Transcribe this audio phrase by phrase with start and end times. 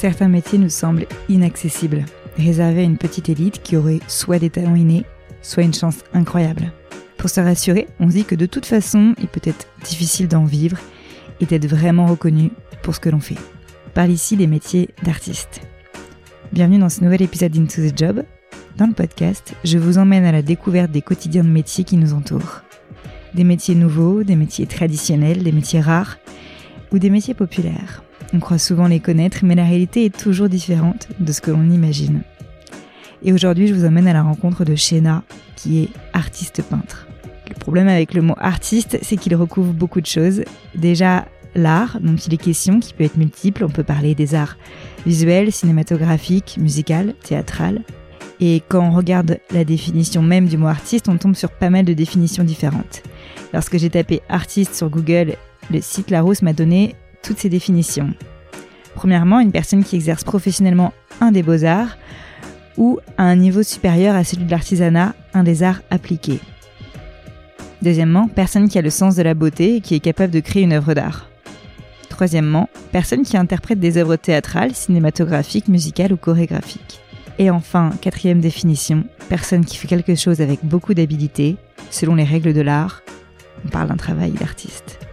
[0.00, 2.06] Certains métiers nous semblent inaccessibles,
[2.38, 5.04] réservés à une petite élite qui aurait soit des talents innés,
[5.42, 6.72] soit une chance incroyable.
[7.18, 10.78] Pour se rassurer, on dit que de toute façon, il peut être difficile d'en vivre
[11.42, 12.50] et d'être vraiment reconnu
[12.82, 13.36] pour ce que l'on fait.
[13.92, 15.60] Parle ici des métiers d'artiste.
[16.50, 18.24] Bienvenue dans ce nouvel épisode d'Into the Job.
[18.78, 22.14] Dans le podcast, je vous emmène à la découverte des quotidiens de métiers qui nous
[22.14, 22.62] entourent.
[23.34, 26.16] Des métiers nouveaux, des métiers traditionnels, des métiers rares
[26.90, 28.02] ou des métiers populaires.
[28.32, 31.70] On croit souvent les connaître, mais la réalité est toujours différente de ce que l'on
[31.70, 32.22] imagine.
[33.22, 35.24] Et aujourd'hui, je vous emmène à la rencontre de Shena,
[35.56, 37.06] qui est artiste peintre.
[37.48, 40.42] Le problème avec le mot artiste, c'est qu'il recouvre beaucoup de choses.
[40.74, 43.64] Déjà, l'art dont il est question, qui peut être multiple.
[43.64, 44.56] On peut parler des arts
[45.04, 47.82] visuels, cinématographiques, musicaux, théâtral.
[48.40, 51.84] Et quand on regarde la définition même du mot artiste, on tombe sur pas mal
[51.84, 53.02] de définitions différentes.
[53.52, 55.34] Lorsque j'ai tapé artiste sur Google,
[55.70, 58.14] le site Larousse m'a donné toutes ces définitions.
[58.94, 61.96] Premièrement, une personne qui exerce professionnellement un des beaux-arts
[62.76, 66.40] ou à un niveau supérieur à celui de l'artisanat, un des arts appliqués.
[67.82, 70.62] Deuxièmement, personne qui a le sens de la beauté et qui est capable de créer
[70.62, 71.28] une œuvre d'art.
[72.08, 77.00] Troisièmement, personne qui interprète des œuvres théâtrales, cinématographiques, musicales ou chorégraphiques.
[77.38, 81.56] Et enfin, quatrième définition, personne qui fait quelque chose avec beaucoup d'habilité,
[81.90, 83.02] selon les règles de l'art.
[83.64, 85.09] On parle d'un travail d'artiste.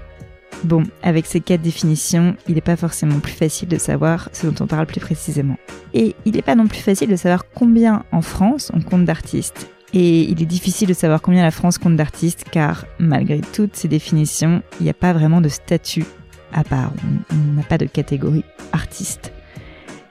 [0.63, 4.63] Bon, avec ces quatre définitions, il n'est pas forcément plus facile de savoir ce dont
[4.63, 5.57] on parle plus précisément.
[5.93, 9.69] Et il n'est pas non plus facile de savoir combien en France on compte d'artistes.
[9.93, 13.87] Et il est difficile de savoir combien la France compte d'artistes car malgré toutes ces
[13.87, 16.05] définitions, il n'y a pas vraiment de statut
[16.53, 16.91] à part.
[17.31, 19.31] On n'a pas de catégorie artiste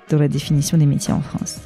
[0.08, 1.60] dans la définition des métiers en France.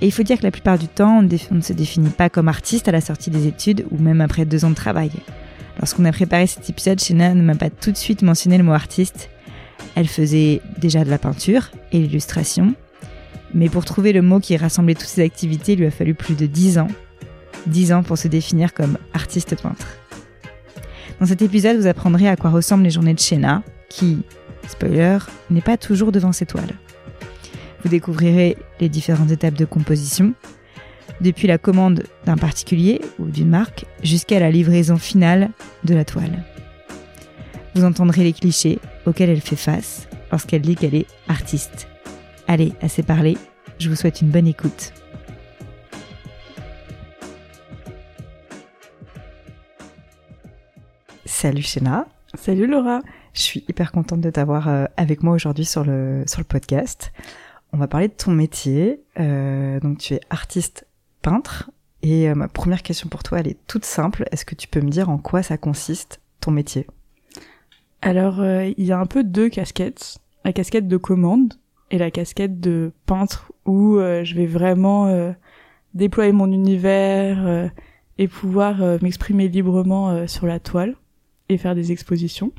[0.00, 2.48] Et il faut dire que la plupart du temps, on ne se définit pas comme
[2.48, 5.10] artiste à la sortie des études ou même après deux ans de travail.
[5.78, 8.72] Lorsqu'on a préparé cet épisode, Shena ne m'a pas tout de suite mentionné le mot
[8.72, 9.30] artiste.
[9.94, 12.74] Elle faisait déjà de la peinture et l'illustration,
[13.54, 16.34] mais pour trouver le mot qui rassemblait toutes ces activités, il lui a fallu plus
[16.34, 16.88] de 10 ans.
[17.66, 19.86] 10 ans pour se définir comme artiste peintre.
[21.20, 24.18] Dans cet épisode, vous apprendrez à quoi ressemblent les journées de Shena, qui,
[24.68, 25.18] spoiler,
[25.50, 26.74] n'est pas toujours devant ses toiles.
[27.82, 30.34] Vous découvrirez les différentes étapes de composition,
[31.20, 35.50] depuis la commande d'un particulier ou d'une marque jusqu'à la livraison finale
[35.84, 36.44] de la toile.
[37.74, 41.88] Vous entendrez les clichés auxquels elle fait face lorsqu'elle dit qu'elle est artiste.
[42.46, 43.36] Allez, assez parlé,
[43.78, 44.92] je vous souhaite une bonne écoute.
[51.24, 52.08] Salut Shena.
[52.34, 53.00] Salut Laura.
[53.32, 57.12] Je suis hyper contente de t'avoir euh, avec moi aujourd'hui sur le, sur le podcast.
[57.72, 59.04] On va parler de ton métier.
[59.20, 60.87] Euh, donc tu es artiste
[61.22, 61.70] peintre.
[62.02, 64.24] Et euh, ma première question pour toi, elle est toute simple.
[64.30, 66.86] Est-ce que tu peux me dire en quoi ça consiste ton métier?
[68.00, 70.18] Alors, euh, il y a un peu deux casquettes.
[70.44, 71.54] La casquette de commande
[71.90, 75.34] et la casquette de peintre où euh, je vais vraiment
[75.94, 77.70] déployer mon univers
[78.18, 80.96] et pouvoir m'exprimer librement sur la toile
[81.48, 82.52] et faire des expositions.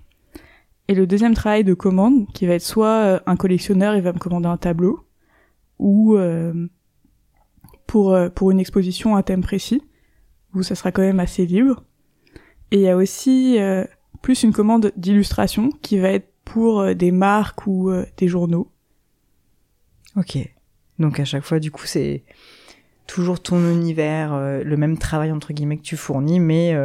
[0.87, 4.19] Et le deuxième travail de commande qui va être soit un collectionneur, il va me
[4.19, 5.05] commander un tableau,
[5.77, 6.17] ou
[7.89, 9.81] pour, euh, pour une exposition à thème précis,
[10.53, 11.83] où ça sera quand même assez libre.
[12.69, 13.83] Et il y a aussi euh,
[14.21, 18.71] plus une commande d'illustration qui va être pour euh, des marques ou des journaux.
[20.15, 20.37] Ok.
[20.99, 22.25] Donc à chaque fois, du coup, c'est
[23.07, 26.75] toujours ton univers, le même travail entre guillemets que tu fournis, mais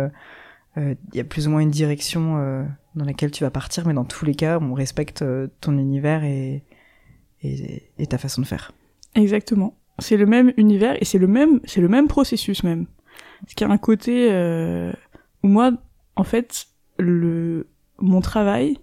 [0.77, 4.07] il y a plus ou moins une direction dans laquelle tu vas partir, mais dans
[4.07, 5.23] tous les cas, on respecte
[5.61, 6.65] ton univers et,
[7.43, 8.73] et, et ta façon de faire.
[9.15, 12.87] Exactement c'est le même univers et c'est le même c'est le même processus même.
[13.49, 14.93] Ce qui a un côté euh,
[15.43, 15.73] où moi
[16.17, 16.67] en fait
[16.99, 17.69] le
[17.99, 18.79] mon travail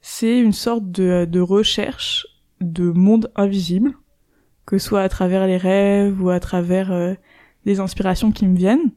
[0.00, 2.26] c'est une sorte de, de recherche
[2.60, 3.92] de monde invisible
[4.66, 7.14] que ce soit à travers les rêves ou à travers euh,
[7.64, 8.92] des inspirations qui me viennent.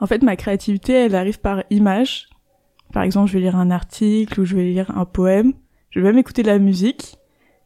[0.00, 2.28] En fait, ma créativité, elle arrive par image.
[2.92, 5.52] Par exemple, je vais lire un article ou je vais lire un poème.
[5.90, 7.16] Je vais même écouter de la musique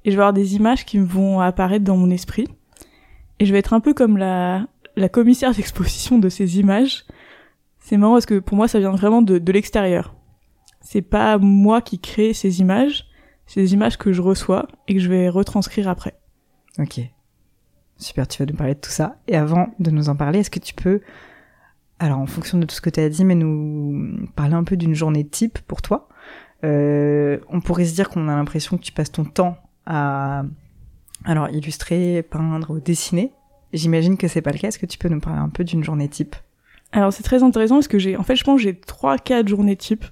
[0.09, 2.49] et je vais avoir des images qui vont apparaître dans mon esprit.
[3.41, 4.67] Et je vais être un peu comme la,
[5.13, 7.05] commissaire d'exposition de ces images.
[7.79, 10.15] C'est marrant parce que pour moi, ça vient vraiment de, de l'extérieur.
[10.81, 13.07] C'est pas moi qui crée ces images,
[13.45, 16.19] c'est des images que je reçois et que je vais retranscrire après.
[16.79, 17.01] Ok.
[17.99, 19.17] Super, tu vas nous parler de tout ça.
[19.27, 21.03] Et avant de nous en parler, est-ce que tu peux,
[21.99, 24.79] alors en fonction de tout ce que tu as dit, mais nous parler un peu
[24.79, 26.09] d'une journée type pour toi
[26.65, 29.59] euh, On pourrait se dire qu'on a l'impression que tu passes ton temps
[29.89, 30.45] à
[31.25, 33.33] alors illustrer, peindre ou dessiner.
[33.73, 34.69] J'imagine que c'est pas le cas.
[34.69, 36.37] Est-ce que tu peux nous parler un peu d'une journée type?
[36.93, 39.49] Alors c'est très intéressant parce que j'ai, en fait, je pense que j'ai trois, quatre
[39.49, 40.05] journées type.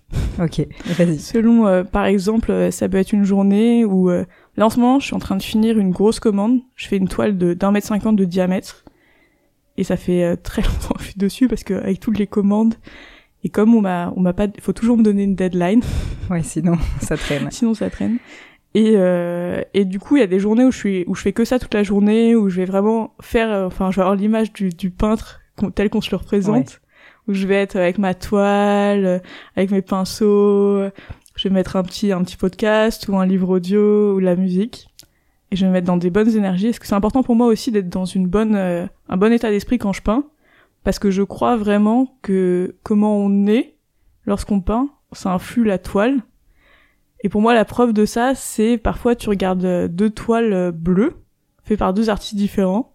[0.43, 0.67] Ok,
[0.99, 1.19] vas-y.
[1.20, 4.25] Selon, euh, par exemple, euh, ça peut être une journée où euh,
[4.56, 6.61] là en ce moment, je suis en train de finir une grosse commande.
[6.75, 8.84] Je fais une toile de d'un mètre cinquante de diamètre
[9.76, 12.26] et ça fait euh, très longtemps que je suis dessus parce que avec toutes les
[12.26, 12.75] commandes
[13.44, 15.82] et comme on m'a, on m'a pas, faut toujours me donner une deadline,
[16.31, 17.49] Ouais, sinon ça traîne.
[17.52, 18.19] sinon ça traîne.
[18.74, 21.22] Et, euh, et du coup, il y a des journées où je suis, où je
[21.22, 24.02] fais que ça toute la journée, où je vais vraiment faire, euh, enfin, je vais
[24.02, 25.40] avoir l'image du, du peintre
[25.74, 26.82] tel qu'on se le représente,
[27.26, 29.22] où je vais être avec ma toile,
[29.56, 30.82] avec mes pinceaux,
[31.36, 34.88] je vais mettre un petit, un petit podcast ou un livre audio ou la musique.
[35.50, 36.68] Et je vais me mettre dans des bonnes énergies.
[36.68, 39.50] Parce que c'est important pour moi aussi d'être dans une bonne, euh, un bon état
[39.50, 40.24] d'esprit quand je peins?
[40.82, 43.76] Parce que je crois vraiment que comment on est
[44.24, 46.20] lorsqu'on peint, ça influe la toile.
[47.22, 50.70] Et pour moi, la preuve de ça, c'est parfois tu regardes euh, deux toiles euh,
[50.72, 51.14] bleues,
[51.64, 52.94] faites par deux artistes différents,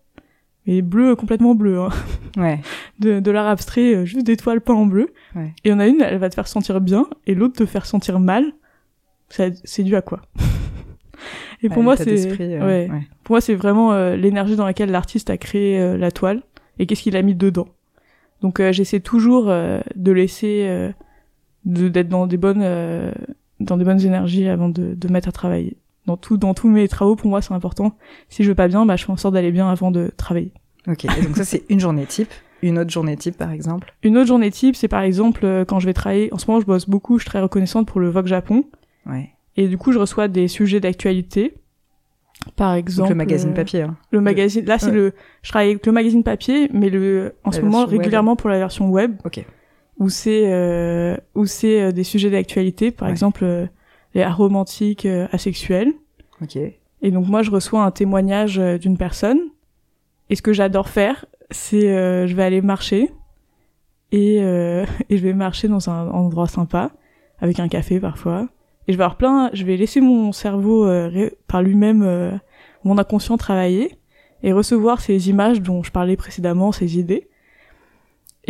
[0.68, 1.90] mais bleu complètement bleu, hein,
[2.38, 2.60] Ouais.
[3.00, 5.08] de, de l'art abstrait, euh, juste des toiles peintes en bleu.
[5.36, 5.54] Ouais.
[5.64, 7.66] Et il y en a une, elle va te faire sentir bien, et l'autre te
[7.66, 8.46] faire sentir mal.
[9.30, 10.22] Ça- C'est dû à quoi?
[11.64, 12.90] Et pour Ouais, moi, euh, ouais.
[12.90, 13.02] ouais.
[13.24, 16.42] Pour moi, c'est vraiment euh, l'énergie dans laquelle l'artiste a créé euh, la toile
[16.80, 17.68] et qu'est-ce qu'il a mis dedans.
[18.42, 20.92] Donc euh, j'essaie toujours euh, de laisser euh,
[21.66, 23.12] d'être dans des bonnes euh,
[23.62, 25.78] dans des bonnes énergies avant de, de mettre à travailler.
[26.08, 27.96] Dans tout dans tous mes travaux, pour moi, c'est important.
[28.30, 30.52] Si je veux pas bien, bah je fais en sorte d'aller bien avant de travailler.
[30.88, 31.06] Ok.
[31.06, 32.30] Et donc ça c'est une journée type.
[32.64, 33.94] Une autre journée type par exemple?
[34.04, 36.34] Une autre journée type, c'est par exemple euh, quand je vais travailler.
[36.34, 37.18] En ce moment, je bosse beaucoup.
[37.18, 38.66] Je suis très reconnaissante pour le Vogue Japon
[39.08, 39.30] Ouais.
[39.58, 41.54] et du coup, je reçois des sujets d'actualité.
[42.56, 43.82] Par Donc exemple, le magazine euh, papier.
[43.84, 43.96] Hein.
[44.12, 44.92] Le magazine, là c'est Ouais.
[44.94, 47.90] le, je travaille avec le magazine papier, mais le, en La ce moment web.
[47.90, 49.46] régulièrement pour la version web, Ok.
[49.98, 53.12] Où c'est, euh, où c'est euh, des sujets d'actualité, par Ouais.
[53.12, 53.66] exemple euh,
[54.14, 55.94] les romantiques, euh, asexuels.
[56.42, 56.56] Ok.
[56.58, 59.40] Et donc moi je reçois un témoignage d'une personne,
[60.30, 63.12] et ce que j'adore faire, c'est, euh, je vais aller marcher,
[64.12, 66.92] et, euh, et je vais marcher dans un endroit sympa,
[67.40, 68.48] avec un café parfois,
[68.88, 72.32] et je vais avoir plein, je vais laisser mon cerveau euh, ré- par lui-même, euh,
[72.84, 73.98] mon inconscient travailler,
[74.44, 77.30] et recevoir ces images dont je parlais précédemment, ces idées.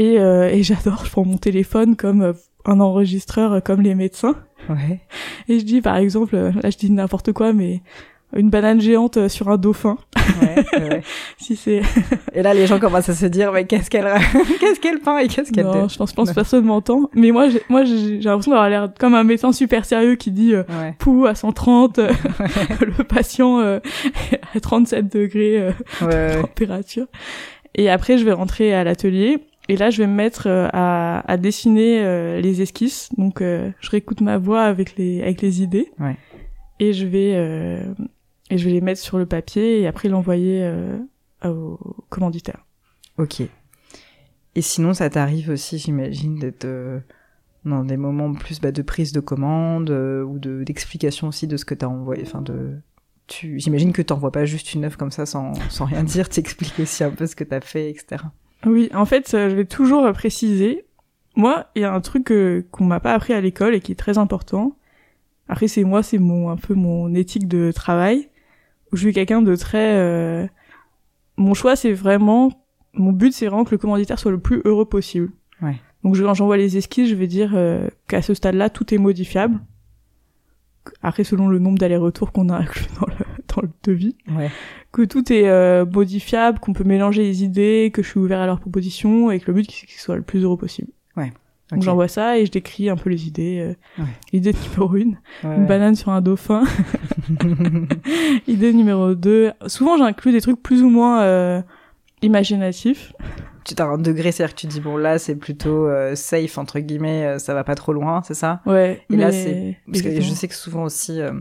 [0.01, 2.33] Et, euh, et j'adore, je prends mon téléphone comme euh,
[2.65, 4.35] un enregistreur, euh, comme les médecins.
[4.67, 4.99] Ouais.
[5.47, 7.81] Et je dis par exemple, euh, là je dis n'importe quoi, mais
[8.35, 9.97] une banane géante sur un dauphin.
[10.41, 11.01] Ouais,
[11.37, 11.81] si c'est
[12.33, 14.07] Et là, les gens commencent à se dire, mais qu'est-ce qu'elle,
[14.59, 17.09] qu'est-ce qu'elle peint et qu'est-ce qu'elle non, je pense, je pense personne m'entend.
[17.13, 20.55] Mais moi, j'ai, moi, j'ai l'impression d'avoir l'air comme un médecin super sérieux qui dit
[20.55, 20.95] euh, Ouais.
[20.97, 22.09] pouls à 130, euh,
[22.79, 23.79] le patient euh,
[24.55, 25.71] à 37 degrés euh,
[26.07, 26.41] ouais.
[26.41, 27.05] température.
[27.75, 29.39] Et après, je vais rentrer à l'atelier.
[29.71, 33.07] Et là, je vais me mettre euh, à, à dessiner euh, les esquisses.
[33.17, 35.89] Donc, euh, je réécoute ma voix avec les avec les idées.
[35.97, 36.17] Ouais.
[36.81, 37.31] Et je vais
[38.49, 40.69] et je vais les mettre sur le papier et après l'envoyer
[41.45, 41.77] au
[42.09, 42.65] commanditaire.
[43.17, 43.41] Ok.
[44.55, 46.67] Et sinon, ça t'arrive aussi, j'imagine, d'être
[47.65, 51.57] dans des moments plus bah, de prise de commande euh, ou de d'explication aussi de
[51.57, 52.23] ce que t'as envoyé.
[52.25, 52.79] Enfin, de
[53.27, 56.27] tu, j'imagine que t'envoies pas juste une œuvre comme ça sans, sans rien dire.
[56.29, 58.23] T'expliques aussi un peu ce que t'as fait, etc.
[58.65, 60.85] Oui, en fait, euh, je vais toujours euh, préciser.
[61.35, 63.91] Moi, il y a un truc euh, qu'on m'a pas appris à l'école et qui
[63.91, 64.75] est très important.
[65.47, 68.29] Après, c'est moi, c'est mon un peu mon éthique de travail.
[68.91, 69.95] Où je suis quelqu'un de très.
[69.97, 70.45] euh,
[71.37, 72.51] Mon choix, c'est vraiment.
[72.93, 75.29] Mon but, c'est vraiment que le commanditaire soit le plus heureux possible.
[75.61, 75.77] Ouais.
[76.03, 78.97] Donc, je- quand j'envoie les esquisses, je vais dire euh, qu'à ce stade-là, tout est
[78.97, 79.59] modifiable.
[81.01, 84.49] Après, selon le nombre d'allers-retours qu'on a inclus dans le, dans le devis Ouais.
[84.91, 88.45] que tout est euh, modifiable, qu'on peut mélanger les idées, que je suis ouvert à
[88.45, 90.91] leurs propositions et que le but c'est qu'ils soient le plus heureux possible.
[91.71, 91.85] Donc Ok.
[91.85, 93.59] j'envoie ça et je décris un peu les idées.
[93.97, 94.09] euh, Ouais.
[94.33, 95.67] Idée numéro une, Ouais, une ouais.
[95.67, 96.63] banane sur un dauphin.
[98.47, 101.61] Idée numéro deux, souvent j'inclus des trucs plus ou moins euh,
[102.21, 103.13] imaginatifs.
[103.63, 106.79] tu t'as un degré, c'est-à-dire que tu dis bon là c'est plutôt euh, safe entre
[106.79, 108.61] guillemets, euh, ça va pas trop loin, c'est ça?
[108.65, 109.01] Ouais.
[109.09, 111.31] Et là, c'est- Parce que je sais que souvent aussi, euh,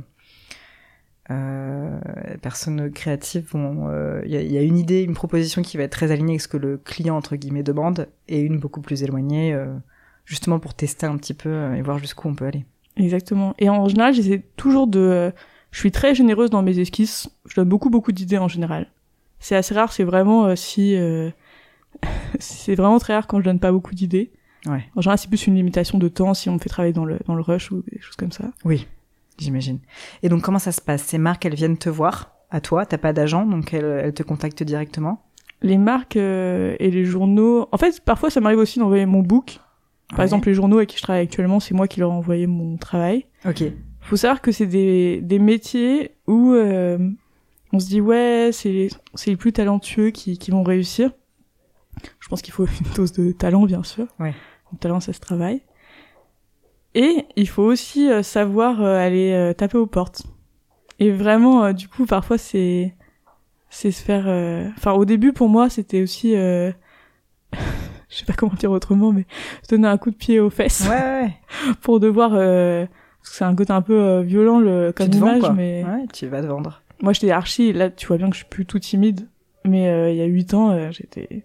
[1.31, 1.99] euh,
[2.43, 5.77] personnes créatives vont, euh, il y, a- il y a une idée, une proposition qui
[5.77, 8.81] va être très alignée avec ce que le client entre guillemets demande, et une beaucoup
[8.81, 9.67] plus éloignée, euh,
[10.25, 12.65] justement pour tester un petit peu euh, et voir jusqu'où on peut aller.
[12.97, 13.55] Exactement.
[13.59, 14.99] Et en général, j'essaie toujours de...
[14.99, 15.31] euh,
[15.71, 17.31] Je suis très généreuse dans mes esquisses.
[17.49, 18.89] Je donne beaucoup, beaucoup d'idées en général.
[19.39, 20.97] C'est assez rare, c'est vraiment euh, si...
[20.97, 21.31] euh,
[22.39, 24.31] c'est vraiment très rare quand je donne pas beaucoup d'idées.
[24.67, 24.85] Ouais.
[24.97, 27.19] En général, c'est plus une limitation de temps si on me fait travailler dans le,
[27.27, 28.51] dans le rush ou des choses comme ça.
[28.65, 28.87] Oui,
[29.41, 29.81] j'imagine.
[30.23, 31.03] Et donc comment ça se passe?
[31.03, 34.23] Ces marques, elles viennent te voir à toi, t'as pas d'agent, donc elles, elles te
[34.23, 35.25] contactent directement?
[35.63, 37.69] Les marques euh, et les journaux...
[37.73, 39.61] En fait, parfois, ça m'arrive aussi d'envoyer mon book.
[40.09, 40.25] Par Ouais.
[40.25, 42.77] exemple, les journaux avec qui je travaille actuellement, c'est moi qui leur ai envoyé mon
[42.79, 43.27] travail.
[43.47, 43.63] Ok.
[44.01, 46.99] faut savoir que c'est des, des métiers où euh,
[47.73, 51.13] on se dit ouais c'est les, c'est les plus talentueux qui, qui vont réussir
[52.19, 54.07] Je pense qu'il faut une dose de talent, bien sûr.
[54.19, 54.35] Ouais.
[54.73, 55.63] Le talent, ça se travaille.
[56.95, 60.23] Et il faut aussi euh, savoir euh, aller euh, taper aux portes.
[60.99, 62.95] Et vraiment, euh, du coup, parfois, c'est
[63.71, 64.25] c'est se faire.
[64.27, 66.35] euh, Enfin, au début, pour moi, c'était aussi.
[66.37, 66.73] euh,
[68.09, 69.25] Je sais pas comment dire autrement, mais
[69.63, 71.35] se donner un coup de pied aux fesses Ouais, ouais.
[71.83, 72.33] pour devoir.
[72.35, 72.87] euh,
[73.19, 75.53] Parce que c'est un côté un peu euh, violent le comme tu te vends, image,
[75.57, 76.83] mais Ouais, tu vas te vendre.
[77.01, 77.73] moi j'étais archi.
[77.73, 79.29] Là, tu vois bien que je suis plus tout timide.
[79.65, 81.45] Mais euh, il y a huit ans, j'étais.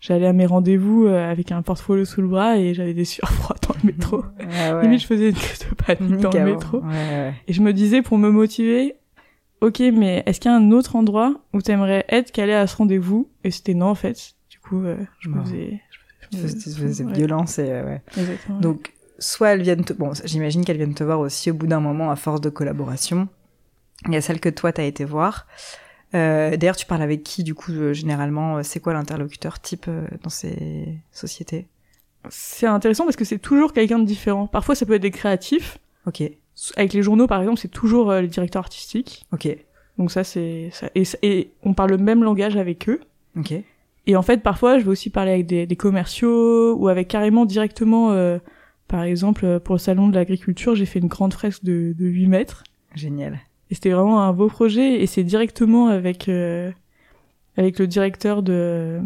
[0.00, 3.32] J'allais à mes rendez-vous euh, avec un portfolio sous le bras et j'avais des sueurs
[3.32, 4.24] froides dans le métro.
[4.38, 4.82] Ouais, ouais.
[4.82, 6.78] Limite, je faisais une crise de panique dans le métro.
[6.80, 7.34] Ouais, ouais.
[7.48, 8.94] Et je me disais, pour me motiver,
[9.60, 12.76] ok, mais est-ce qu'il y a un autre endroit où t'aimerais être qu'aller à ce
[12.76, 13.28] rendez-vous?
[13.44, 14.34] Et c'était non, en fait.
[14.48, 15.80] Du coup, euh, je me faisais...
[16.30, 18.02] Je me faisais, violence et euh, ouais.
[18.16, 18.60] exactement.
[18.60, 19.92] Donc, soit elles viennent te...
[19.94, 23.28] Bon, j'imagine qu'elles viennent te voir aussi au bout d'un moment à force de collaboration.
[24.06, 25.46] Il y a celle que toi, t'as été voir.
[26.14, 29.86] Euh, D'ailleurs, tu parles avec qui, du coup, euh, généralement euh, C'est quoi l'interlocuteur type
[29.88, 31.66] euh, dans ces sociétés?
[32.30, 34.46] C'est intéressant parce que c'est toujours quelqu'un de différent.
[34.46, 35.78] Parfois, ça peut être des créatifs.
[36.06, 36.22] Ok,
[36.76, 39.24] Avec les journaux, par exemple, c'est toujours les directeurs artistiques.
[39.32, 39.48] ok,
[39.98, 40.70] Donc ça, c'est...
[40.72, 43.00] ça- Et, et on parle le même langage avec eux.
[43.36, 43.52] ok.
[44.06, 47.44] Et en fait, parfois, je vais aussi parler avec des, des commerciaux ou avec carrément
[47.44, 48.12] directement...
[48.12, 48.38] euh,
[48.88, 52.26] par exemple, pour le salon de l'agriculture, j'ai fait une grande fresque de, de 8
[52.26, 52.64] mètres.
[52.94, 53.38] Génial.
[53.70, 56.70] Et c'était vraiment un beau projet et c'est directement avec euh,
[57.56, 59.00] avec le directeur de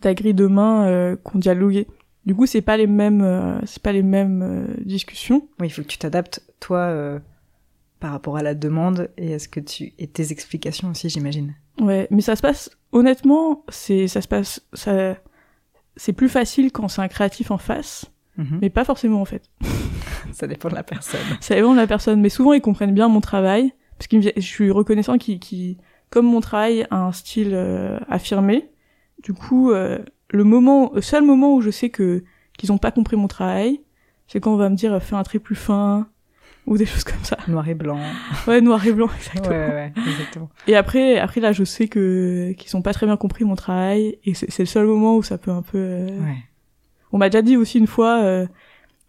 [0.00, 1.86] d'Agri demain euh, qu'on dialoguait.
[2.26, 5.48] Du coup, c'est pas les mêmes euh, c'est pas les mêmes euh, discussions.
[5.60, 7.18] Oui, il faut que tu t'adaptes, toi,
[8.00, 9.92] par rapport à la demande et à ce que tu...
[9.98, 11.54] et tes explications aussi, j'imagine.
[11.80, 15.16] Ouais, mais ça se passe honnêtement, c'est ça se passe ça
[15.96, 18.58] c'est plus facile quand c'est un créatif en face, Mhm.
[18.62, 19.42] mais pas forcément en fait.
[20.32, 21.20] Ça dépend de la personne.
[21.40, 24.40] Ça dépend de la personne, mais souvent ils comprennent bien mon travail parce que je
[24.40, 25.76] suis reconnaissant qui qui
[26.10, 28.70] comme mon travail a un style euh, affirmé.
[29.22, 29.98] Du coup, euh,
[30.30, 32.22] le moment, le seul moment où je sais que
[32.56, 33.80] qu'ils ont pas compris mon travail,
[34.26, 36.06] c'est quand on va me dire fais un trait plus fin
[36.66, 37.36] ou des choses comme ça.
[37.48, 37.98] Noir et blanc.
[38.46, 39.48] Ouais, noir et blanc exactement.
[39.56, 40.50] ouais, ouais, exactement.
[40.66, 44.18] Et après, après là, je sais que qu'ils ont pas très bien compris mon travail
[44.24, 45.78] et c'est c'est le seul moment où ça peut un peu.
[45.78, 46.36] euh, Ouais.
[47.10, 48.46] On m'a déjà dit aussi une fois euh,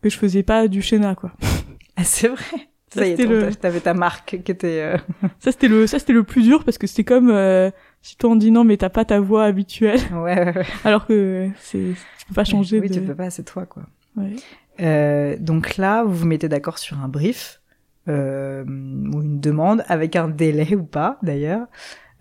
[0.01, 1.31] que je faisais pas du schéna quoi.
[1.95, 2.45] Ah, c'est vrai.
[2.93, 4.81] Ça, Ça, y est, le- t'avais ta marque qui était...
[4.81, 4.97] euh,
[5.39, 7.69] Ça c'était le ça c'était le plus dur parce que c'était comme euh,
[8.01, 10.65] si toi on dit non mais t'as pas ta voix habituelle Ouais, ouais, ouais.
[10.85, 13.83] alors que c'est tu peux pas changer Oui, de tu peux pas, c'est toi, quoi.
[14.15, 14.35] Ouais.
[14.79, 17.61] Euh, donc là, vous vous mettez d'accord sur un brief
[18.07, 21.67] euh, ou une demande avec un délai ou pas, d'ailleurs.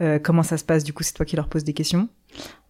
[0.00, 1.02] Euh, comment ça se passe du coup?
[1.02, 2.08] C'est toi qui leur poses des questions?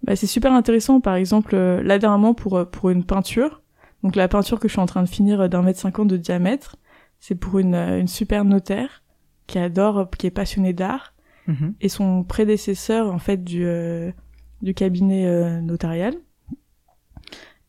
[0.02, 3.62] Bah, c'est super intéressant par exemple euh, là dernièrement pour pour une peinture
[4.02, 6.16] donc la peinture que je suis en train de finir euh, d'un mètre cinquante de
[6.16, 6.76] diamètre
[7.20, 9.02] c'est pour une euh, une super notaire
[9.46, 11.14] qui adore euh, qui est passionnée d'art
[11.46, 11.74] Mhm.
[11.80, 14.12] et son prédécesseur en fait du euh,
[14.60, 16.14] du cabinet euh, notarial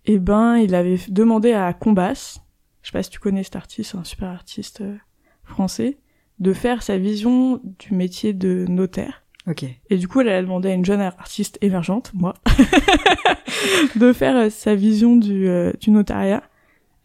[0.05, 2.39] et ben il avait demandé à Combas
[2.81, 4.95] je sais pas si tu connais cet artiste un super artiste euh,
[5.43, 5.97] français
[6.39, 9.63] de faire sa vision du métier de notaire Ok.
[9.89, 12.33] et du coup elle a demandé à une jeune artiste émergente moi
[13.95, 16.43] de faire euh, sa vision du euh, du notariat.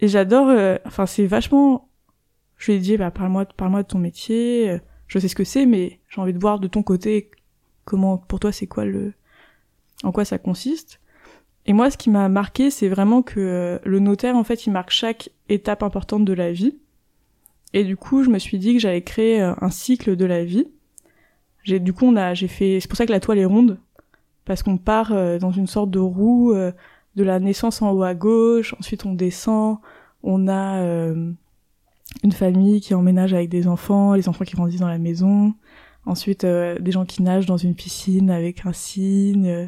[0.01, 1.89] Et j'adore euh, enfin c'est vachement
[2.59, 5.65] je lui ai dit bah parle-moi parle-moi de ton métier je sais ce que c'est
[5.65, 7.31] mais j'ai envie de voir de ton côté
[7.85, 9.13] comment pour toi c'est quoi le
[10.03, 11.01] en quoi ça consiste.
[11.67, 14.91] Et moi ce qui m'a marqué c'est vraiment que le notaire en fait il marque
[14.91, 16.77] chaque étape importante de la vie.
[17.73, 20.67] Et du coup je me suis dit que j'allais créer un cycle de la vie
[21.65, 23.79] j'ai du coup on a j'ai fait c'est pour ça que la toile est ronde.
[24.45, 26.71] Parce qu'on part euh, dans une sorte de roue euh,
[27.17, 28.75] de la naissance en haut à gauche.
[28.79, 29.79] Ensuite on descend.
[30.23, 31.33] On a euh,
[32.23, 35.55] une famille qui emménage avec des enfants les enfants qui grandissent dans la maison.
[36.07, 39.49] Ensuite euh, des gens qui nagent dans une piscine avec un cygne.
[39.49, 39.67] Euh,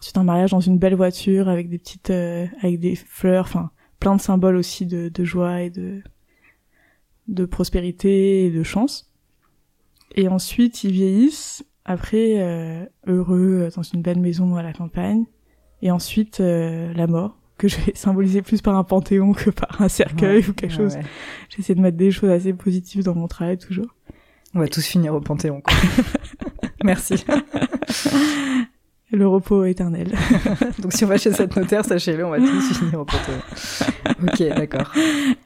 [0.00, 3.44] ensuite un mariage dans une belle voiture avec des petites euh, avec des fleurs.
[3.44, 3.70] Enfin
[4.00, 6.02] plein de symboles aussi de, de joie et de
[7.28, 9.11] de prospérité et de chance
[10.14, 15.24] et ensuite, ils vieillissent, après, euh, heureux euh, dans une belle maison à la campagne.
[15.82, 19.80] Et ensuite, euh, la mort, que je vais symboliser plus par un panthéon que par
[19.82, 20.94] un cercueil Ouais, ou quelque ouais, chose.
[20.94, 21.02] ouais.
[21.48, 23.86] J'essaie de mettre des choses assez positives dans mon travail, toujours.
[24.54, 25.60] On va tous finir au Panthéon.
[25.62, 25.74] Quoi.
[26.84, 27.24] Merci.
[29.12, 30.08] Le repos éternel.
[30.78, 33.38] Donc si on va chez cette notaire, sachez-le, on va tous finir au Panthéon.
[34.22, 34.90] Ok, d'accord.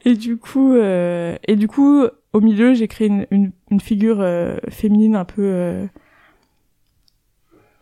[0.04, 4.20] Et du coup, euh, et du coup, au milieu, j'ai créé une, une, une figure
[4.20, 5.88] euh, féminine un peu euh,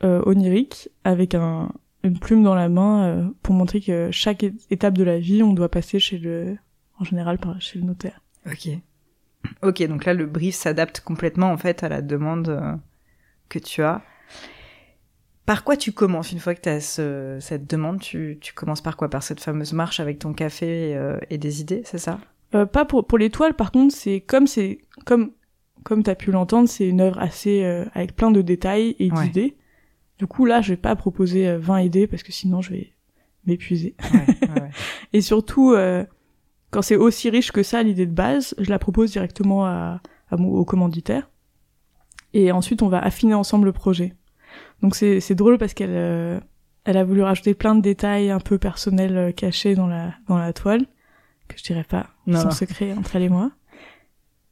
[0.03, 1.71] onirique, avec un,
[2.03, 5.71] une plume dans la main, pour montrer que chaque étape de la vie, on doit
[5.71, 6.57] passer chez le,
[6.99, 8.23] en général, par chez le notaire.
[8.47, 8.71] Ok.
[9.63, 12.81] Ok, donc là, le brief s'adapte complètement en fait à la demande
[13.51, 14.01] que tu as.
[15.47, 18.81] Par quoi tu commences une fois que tu as ce, cette demande tu, tu commences
[18.81, 19.11] par quoi?
[19.11, 22.19] Par cette fameuse marche avec ton café euh, et des idées, c'est ça?
[22.55, 25.33] Euh, Pas pour, pour l'étoile, par contre, c'est comme c'est comme
[25.83, 29.25] comme t'as pu l'entendre, c'est une œuvre assez euh, avec plein de détails et Ouais.
[29.27, 29.57] d'idées.
[30.19, 32.93] Du coup, là, je vais pas proposer euh, 20 idées parce que sinon, je vais
[33.45, 33.95] m'épuiser.
[34.15, 34.71] ouais, ouais, ouais.
[35.13, 36.05] Et surtout, euh,
[36.71, 40.37] quand c'est aussi riche que ça, l'idée de base, je la propose directement à, à
[40.39, 41.29] mon, au commanditaire.
[42.33, 44.15] Et ensuite, on va affiner ensemble le projet.
[44.85, 46.39] Donc c'est drôle parce qu'elle euh,
[46.85, 50.37] elle a voulu rajouter plein de détails un peu personnels euh, cachés dans la dans
[50.37, 50.85] la toile
[51.49, 52.51] que je dirais pas, Non, non.
[52.51, 53.51] secret entre elle et moi.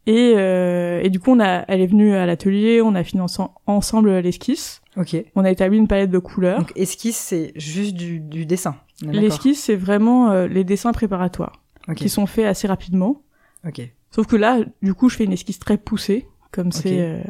[0.06, 3.20] Et euh, et du coup, on a elle est venue à l'atelier, on a fini
[3.20, 5.16] ense- ensemble l'esquisse, Ok.
[5.36, 6.58] on a établi une palette de couleurs.
[6.58, 8.74] Donc esquisse, c'est juste du, du dessin.
[9.02, 11.62] L'esquisse, c'est vraiment les dessins préparatoires
[11.96, 13.22] qui sont faits assez rapidement.
[13.66, 13.80] Ok.
[14.10, 17.22] Sauf que là, du coup, je fais une esquisse très poussée, comme c'est.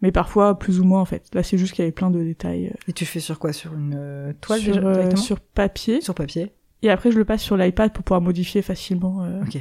[0.00, 1.28] Mais parfois, plus ou moins, en fait.
[1.34, 2.68] Là, c'est juste qu'il y avait plein de détails.
[2.68, 3.52] euh, Et tu fais sur quoi?
[3.52, 6.00] Sur une euh, toile sur, déjà, euh, sur papier.
[6.00, 6.52] Sur papier.
[6.82, 9.24] Et après, je le passe sur l'iPad pour pouvoir modifier facilement.
[9.24, 9.42] euh.
[9.42, 9.58] Ok.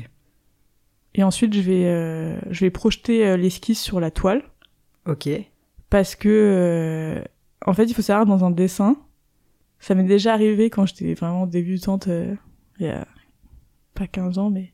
[1.16, 4.44] Et ensuite, je vais, euh, je vais projeter l'esquisse sur la toile.
[5.08, 5.28] Ok.
[5.90, 7.24] Parce que, euh,
[7.66, 8.98] en fait, il faut savoir, dans un dessin,
[9.80, 12.36] ça m'est déjà arrivé quand j'étais vraiment débutante, euh,
[12.80, 13.08] il y a
[13.96, 14.74] pas 15 ans, mais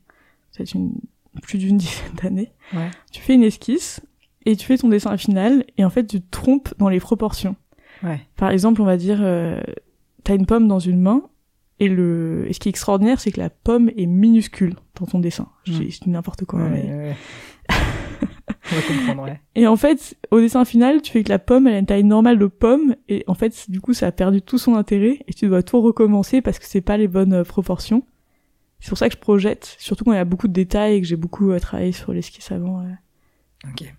[0.54, 0.92] peut-être une,
[1.42, 2.52] plus d'une dizaine d'années.
[2.74, 2.90] Ouais.
[3.10, 4.02] Tu fais une esquisse
[4.46, 7.56] et tu fais ton dessin final et en fait, tu te trompes dans les proportions.
[8.02, 8.20] Ouais.
[8.36, 9.60] Par exemple, on va dire, euh,
[10.24, 11.22] t'as une pomme dans une main
[11.80, 15.18] et le, et ce qui est extraordinaire, c'est que la pomme est minuscule dans ton
[15.18, 15.48] dessin.
[15.66, 15.72] Mm.
[15.72, 16.60] je dis n'importe quoi.
[16.62, 17.16] Ouais, mais- ouais, ouais.
[18.72, 19.40] On va comprendre, ouais.
[19.54, 22.04] Et en fait, au dessin final, tu fais que la pomme, elle a une taille
[22.04, 25.34] normale de pomme, et en fait, du coup, ça a perdu tout son intérêt, et
[25.34, 28.04] tu dois tout recommencer parce que c'est pas les bonnes euh, proportions.
[28.80, 31.00] C'est pour ça que je projette, surtout quand il y a beaucoup de détails et
[31.00, 32.80] que j'ai beaucoup euh, travaillé sur l'esquisse avant.
[32.80, 33.70] euh.
[33.70, 33.94] Ok.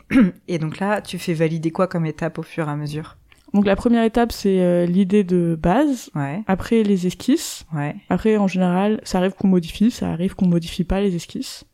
[0.48, 3.16] Et donc là, tu fais valider quoi comme étape au fur et à mesure?
[3.54, 6.42] Donc la première étape, c'est euh, l'idée de base, Ouais.
[6.46, 7.94] après les esquisses, Ouais.
[8.08, 11.64] après, en général, ça arrive qu'on modifie, ça arrive qu'on modifie pas les esquisses,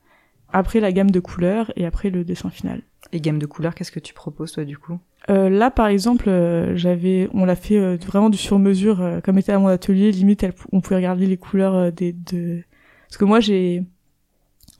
[0.52, 2.82] après la gamme de couleurs, et après le dessin final.
[3.12, 4.98] Et gamme de couleurs, qu'est-ce que tu proposes toi du coup?
[5.30, 9.52] Euh, là, par exemple, euh, j'avais, on l'a fait euh, vraiment du sur-mesure, comme était
[9.52, 10.10] à mon atelier.
[10.10, 12.62] Limite, elle- on pouvait regarder les couleurs des, de.
[13.08, 13.84] Parce que moi, j'ai,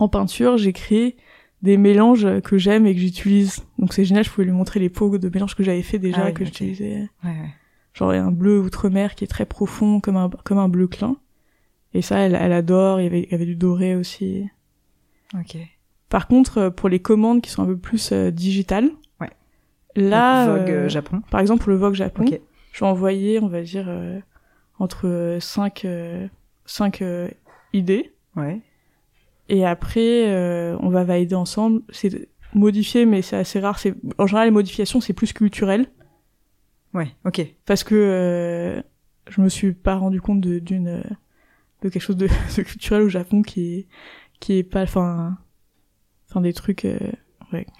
[0.00, 1.16] en peinture, j'ai créé
[1.62, 3.64] des mélanges que j'aime et que j'utilise.
[3.78, 4.24] Donc c'est génial.
[4.24, 7.08] Je pouvais lui montrer les pots de mélanges que j'avais fait déjà, Ah que j'utilisais.
[7.24, 7.54] Ouais, ouais.
[7.94, 10.68] Genre il y a un bleu outre-mer qui est très profond, comme un comme un
[10.68, 11.16] bleu clin.
[11.94, 13.00] Et ça, elle, elle adore.
[13.00, 14.44] Il y avait, il y avait du doré aussi.
[15.34, 15.56] Ok.
[16.08, 18.88] Par contre, euh, pour les commandes qui sont un peu plus euh, digitales,
[19.20, 19.30] Ouais.
[19.96, 21.22] là, Donc, Vogue euh, Japon.
[21.30, 22.40] par exemple pour le Vogue Japon, Ok.
[22.72, 24.20] je vais envoyer, on va dire, euh,
[24.78, 25.86] entre 5
[26.66, 27.28] cinq, euh,
[27.72, 28.12] idées.
[28.36, 28.60] Ouais.
[29.48, 31.82] Et après, euh, on va valider ensemble.
[31.90, 33.78] C'est modifié, mais c'est assez rare.
[33.78, 35.86] C'est En général, les modifications, c'est plus culturel.
[36.94, 37.08] Ouais.
[37.24, 37.40] Ok.
[37.66, 38.82] Parce que euh,
[39.28, 41.02] je me suis pas rendu compte de, d'une, euh,
[41.82, 43.86] de quelque chose de, de culturel au Japon qui est,
[44.40, 44.82] qui est pas...
[44.82, 45.38] Enfin,
[46.28, 46.84] enfin des trucs...
[46.84, 46.98] euh,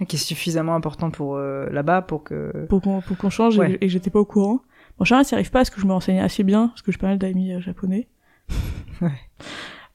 [0.09, 2.67] Qui est suffisamment important pour euh, là-bas pour que.
[2.71, 3.79] pour qu'on pour qu'on change et- Ouais.
[3.83, 4.61] et, j'étais pas au courant.
[4.99, 6.99] En général, ça arrive pas parce que je me renseignais assez bien, parce que j'ai
[6.99, 8.09] pas mal d'amis euh, japonais.
[9.01, 9.13] Ouais.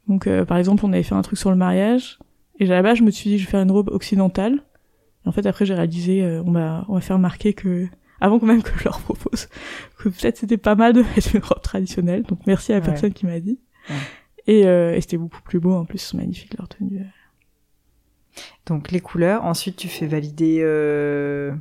[0.07, 2.19] Donc, euh, par exemple, on avait fait un truc sur le mariage,
[2.59, 4.61] et là-bas, je me suis dit, je vais faire une robe occidentale.
[5.25, 7.87] Et en fait, après, j'ai réalisé, euh, on m'a on m'a fait remarquer que,
[8.19, 9.47] avant quand même que je leur propose,
[9.97, 12.23] que peut-être c'était pas mal de mettre une robe traditionnelle.
[12.23, 12.85] Donc, merci à la Ouais.
[12.91, 13.59] personne qui m'a dit.
[13.89, 13.95] Ouais.
[14.47, 17.01] Et, euh, et c'était beaucoup plus beau, en plus, magnifique leur tenue.
[18.65, 19.43] Donc les couleurs.
[19.45, 20.59] Ensuite, tu fais valider.
[20.61, 21.53] Euh...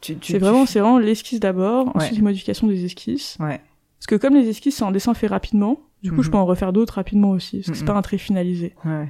[0.00, 1.92] C'est vraiment, fais- c'est vraiment l'esquisse d'abord, Ouais.
[1.96, 3.36] ensuite les modifications des esquisses.
[3.40, 3.60] Ouais.
[3.98, 6.32] Parce que comme les esquisses, c'est un dessin fait rapidement, du coup, je Mhm.
[6.32, 7.86] peux en refaire d'autres rapidement aussi, parce que c'est Mhm.
[7.88, 8.74] pas un trait finalisé.
[8.84, 9.08] Ouais.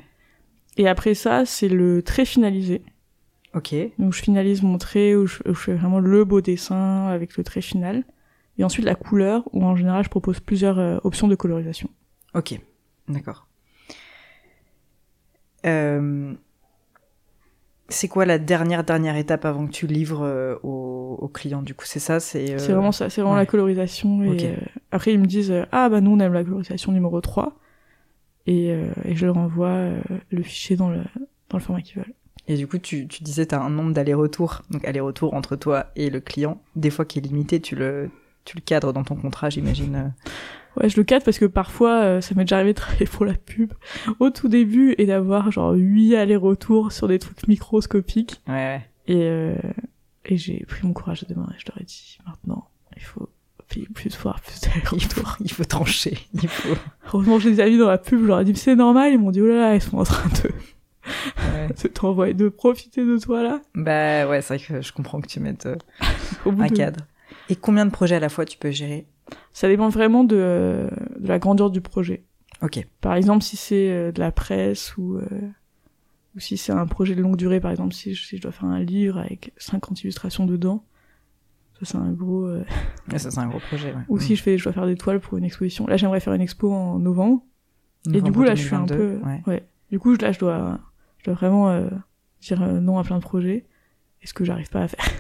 [0.79, 2.81] Et après ça, c'est le trait finalisé.
[3.55, 3.75] Ok.
[3.99, 7.37] Donc je finalise mon trait, où je, où je fais vraiment le beau dessin avec
[7.37, 8.05] le trait final.
[8.59, 11.89] Et ensuite la couleur, où en général je propose plusieurs euh, options de colorisation.
[12.35, 12.59] Ok.
[13.09, 13.47] D'accord.
[15.67, 16.35] Euh...
[17.89, 20.71] C'est quoi la dernière dernière étape avant que tu livres euh, au,
[21.23, 22.53] au client Du coup, c'est ça, c'est.
[22.55, 23.41] euh, C'est vraiment ça, c'est vraiment ouais.
[23.43, 24.23] la colorisation.
[24.25, 24.55] Et euh,
[24.93, 27.59] après ils me disent, ah bah nous on aime la colorisation numéro 3.
[28.47, 29.91] Et, euh, et je leur envoie
[30.31, 30.99] le fichier dans le,
[31.49, 32.13] dans le format qu'ils veulent.
[32.47, 34.61] Et du coup, tu, tu disais, tu as un nombre d'allers-retours.
[34.71, 36.61] Donc, aller-retour entre toi et le client.
[36.77, 38.11] Des fois qui est limité, tu le,
[38.45, 40.13] tu le cadres dans ton contrat, j'imagine.
[40.77, 43.25] Ouais, je le cadre parce que parfois, euh, ça m'est déjà arrivé de travailler pour
[43.25, 43.73] la pub
[44.21, 48.43] au tout début et d'avoir genre huit allers-retours sur des trucs microscopiques.
[48.47, 48.83] Ouais, ouais.
[49.07, 49.55] Et, euh,
[50.25, 53.03] et j'ai pris mon courage à deux mains et je leur ai dit, maintenant, il
[53.03, 53.29] faut
[53.67, 55.37] plus de fois, plus Il d'allers-retours.
[55.41, 56.19] il faut trancher.
[56.35, 56.77] Il faut.
[57.07, 59.19] Heureusement, je les ai mis dans la pub, je leur ai dit, c'est normal, ils
[59.19, 60.51] m'ont dit, oh là là, ils sont en train de,
[61.53, 61.69] Ouais.
[61.83, 63.61] de t'envoyer, de profiter de toi là.
[63.75, 65.77] Bah ouais, c'est vrai que je comprends que tu mettes euh,
[66.45, 67.01] Au bout un de, cadre.
[67.49, 69.07] Et combien de projets à la fois tu peux gérer?
[69.53, 72.25] Ça dépend vraiment de, de la grandeur du projet.
[72.63, 72.87] Ok.
[73.01, 75.25] Par exemple, si c'est euh, de la presse ou, euh,
[76.37, 78.53] ou si c'est un projet de longue durée, par exemple, si je, si je dois
[78.53, 80.85] faire un livre avec 50 illustrations dedans,
[81.79, 82.47] ça c'est un gros...
[82.47, 82.65] euh,
[83.17, 84.03] ça, c'est un gros projet, ouais.
[84.09, 85.87] Ou si je, fais, je dois faire des toiles pour une exposition.
[85.87, 87.43] Là, j'aimerais faire une expo en novembre.
[88.13, 89.27] Et du coup, là, je suis un 2022, peu...
[89.27, 89.43] ouais.
[89.47, 89.69] Ouais.
[89.91, 90.79] Du coup, là, je dois,
[91.19, 91.89] je dois vraiment euh,
[92.43, 93.67] dire euh, non à plein de projets.
[94.23, 95.05] Et ce que j'arrive pas à faire.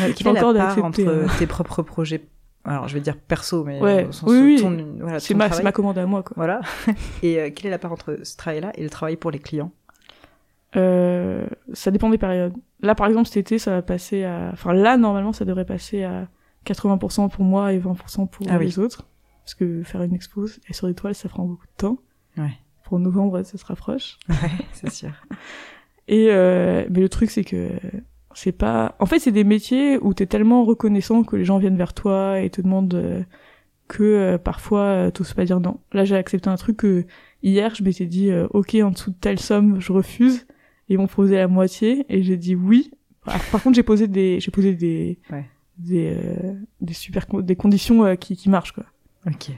[0.00, 1.26] Ouais, Quelle est la part entre hein.
[1.38, 2.26] tes propres projets?
[2.64, 4.86] Alors, je vais dire perso, mais Ouais, au sens oui, oui.
[4.98, 6.32] voilà, C'est ma, ma commande à moi, quoi.
[6.36, 6.62] Voilà.
[7.22, 9.70] Et quelle est la part entre ce travail-là et le travail pour les clients?
[10.76, 12.54] Euh, ça dépend des périodes.
[12.80, 14.50] Là, par exemple, cet été, ça va passer à...
[14.52, 16.28] Enfin, là, normalement, ça devrait passer à
[16.66, 18.66] 80% pour moi et 20% pour Ah oui.
[18.66, 19.06] les autres.
[19.44, 21.98] Parce que faire une expo et sur des toiles, ça prend beaucoup de temps.
[22.38, 22.52] Ouais.
[22.84, 24.18] Pour novembre, ça se rapproche.
[24.28, 24.36] Ouais,
[24.72, 25.10] c'est sûr.
[26.08, 27.70] Et euh, mais le truc c'est que
[28.34, 28.94] c'est pas.
[28.98, 32.40] En fait, c'est des métiers où t'es tellement reconnaissant que les gens viennent vers toi
[32.40, 33.22] et te demandent euh,
[33.88, 35.78] que euh, parfois euh, t'oses pas dire non.
[35.92, 37.06] Là, j'ai accepté un truc que
[37.42, 40.46] hier, je m'étais dit euh, ok en dessous de telle somme, je refuse.
[40.94, 42.92] Ils m'ont posé la moitié et j'ai dit oui.
[43.24, 45.44] Par, par contre, j'ai posé des j'ai posé des Ouais.
[45.78, 48.84] des euh, des super des conditions euh, qui qui marchent quoi.
[49.26, 49.50] Ok.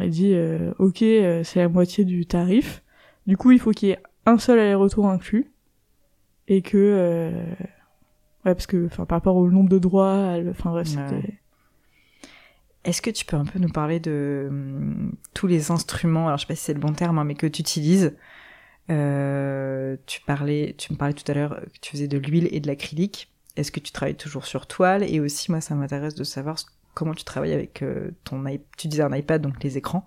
[0.00, 2.82] Ai dit, euh, ok, c'est la moitié du tarif.
[3.26, 5.50] Du coup, il faut qu'il y ait un seul aller-retour inclus.
[6.48, 7.32] Et que...
[8.44, 11.40] Ouais, parce que enfin, par rapport au nombre de droits, enfin bref, Ouais.
[12.84, 16.42] Est-ce que tu peux un peu nous parler de hum, tous les instruments, alors je
[16.42, 18.16] sais pas si c'est le bon terme, hein, mais que tu utilises
[18.90, 22.60] euh, Tu parlais, tu me parlais tout à l'heure que tu faisais de l'huile et
[22.60, 23.30] de l'acrylique.
[23.56, 26.56] Est-ce que tu travailles toujours sur toile Et aussi, moi, ça m'intéresse de savoir
[26.94, 28.66] comment tu travailles avec euh, ton iPad.
[28.78, 30.06] Tu disais un iPad, donc les écrans.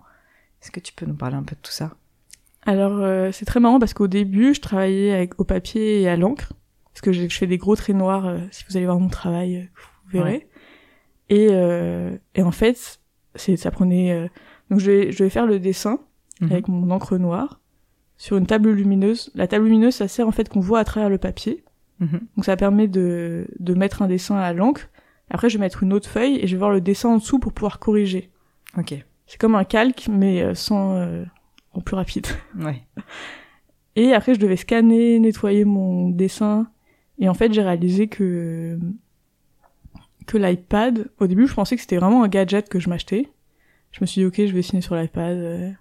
[0.62, 1.92] Est-ce que tu peux nous parler un peu de tout ça?
[2.64, 6.16] Alors, euh, c'est très marrant parce qu'au début, je travaillais avec, au papier et à
[6.16, 6.52] l'encre.
[6.92, 9.56] Parce que je fais des gros traits noirs, euh, si vous allez voir mon travail,
[9.58, 9.62] euh,
[10.06, 10.48] vous verrez.
[11.28, 12.98] Et, euh, et en fait,
[13.36, 14.12] ça prenait...
[14.12, 14.28] euh,
[14.70, 16.00] Donc, je vais, je vais faire le dessin
[16.40, 16.52] Mhm.
[16.52, 17.60] avec mon encre noire
[18.16, 19.30] sur une table lumineuse.
[19.34, 21.64] La table lumineuse, ça sert en fait qu'on voit à travers le papier.
[22.00, 22.20] Mhm.
[22.36, 24.88] Donc ça permet de, de mettre un dessin à l'encre.
[25.30, 27.38] Après, je vais mettre une autre feuille et je vais voir le dessin en dessous
[27.38, 28.30] pour pouvoir corriger.
[28.78, 28.94] Ok.
[29.26, 31.24] C'est comme un calque, mais euh, sans euh,
[31.72, 32.26] en plus rapide.
[32.58, 32.82] Ouais.
[33.96, 36.68] Et après, je devais scanner, nettoyer mon dessin.
[37.18, 38.78] Et en fait, j'ai réalisé que
[40.26, 43.28] que l'iPad, au début, je pensais que c'était vraiment un gadget que je m'achetais.
[43.92, 45.76] Je me suis dit, ok, je vais dessiner sur l'iPad.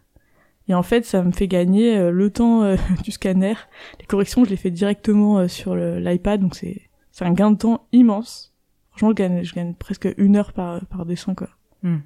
[0.67, 3.53] Et en fait, ça me fait gagner euh, le temps euh, du scanner.
[3.99, 6.81] Les corrections, je les fais directement euh, sur l'iPad, donc c'est
[7.21, 8.53] un gain de temps immense.
[8.91, 11.49] Franchement, je gagne, je gagne presque une heure par, par dessin, quoi.
[11.83, 11.97] Hmm.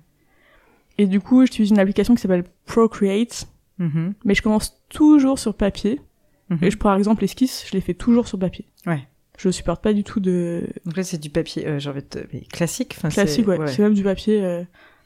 [0.98, 4.14] Et du coup, j'utilise une application qui s'appelle Procreate, Mhm.
[4.26, 6.02] mais je commence toujours sur papier.
[6.50, 6.58] Mhm.
[6.64, 8.66] Et je, par exemple, l'esquisse, je les fais toujours sur papier.
[8.86, 9.08] Ouais.
[9.38, 12.08] Je supporte pas du tout de Donc là, c'est du papier, euh, j'ai envie de
[12.08, 12.96] te- mais classique.
[12.98, 13.68] Enfin, classique, ouais.
[13.68, 14.64] C'est même du papier euh,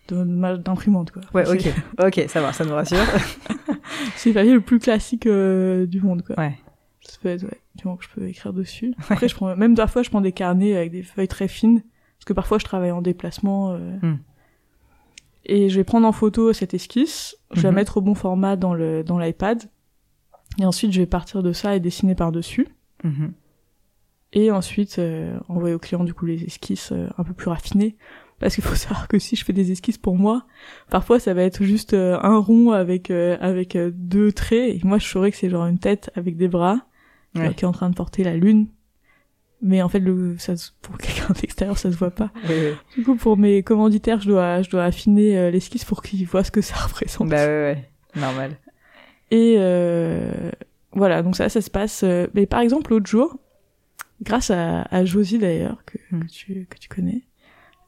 [0.08, 1.22] d'imprimante, quoi.
[1.34, 1.74] Ouais, ok.
[2.06, 2.98] Ok, ça va, ça nous rassure.
[4.16, 6.38] C'est le papier le plus classique euh, du monde, quoi.
[6.40, 6.58] ouais.
[7.02, 8.94] Ça peut être, ouais, du moment que je peux écrire dessus.
[9.10, 11.82] Après, je prends, même parfois, je prends des carnets avec des feuilles très fines,
[12.18, 13.72] parce que parfois, je travaille en déplacement.
[13.74, 14.18] euh, Hmm.
[15.46, 17.76] Et je vais prendre en photo cette esquisse, je vais la Mhm.
[17.76, 19.64] mettre au bon format dans le dans l'iPad,
[20.62, 22.68] et ensuite, je vais partir de ça et dessiner par-dessus.
[23.04, 23.34] Mhm.
[24.32, 27.98] Et ensuite, euh, envoyer au client, du coup, les esquisses un peu plus raffinées.
[28.44, 30.46] Parce qu'il faut savoir que si je fais des esquisses pour moi,
[30.90, 34.76] parfois ça va être juste euh, un rond avec euh, avec euh, deux traits.
[34.76, 36.86] Et moi, je saurais que c'est genre une tête avec des bras
[37.36, 37.54] Ouais.
[37.56, 38.68] qui est en train de porter la lune.
[39.62, 42.32] Mais en fait, le, ça, pour quelqu'un d'extérieur, ça se voit pas.
[42.98, 46.52] Du coup, pour mes commanditaires, je dois, je dois affiner l'esquisse pour qu'ils voient ce
[46.52, 47.30] que ça représente.
[47.30, 47.90] Bah ouais, ouais.
[48.22, 48.58] Normal.
[49.32, 50.52] Et euh,
[50.92, 52.04] voilà, donc ça, ça se passe.
[52.36, 53.38] mais par exemple, l'autre jour,
[54.22, 56.20] grâce à, à Josie d'ailleurs, que, Hmm.
[56.26, 57.24] que, tu, que tu connais,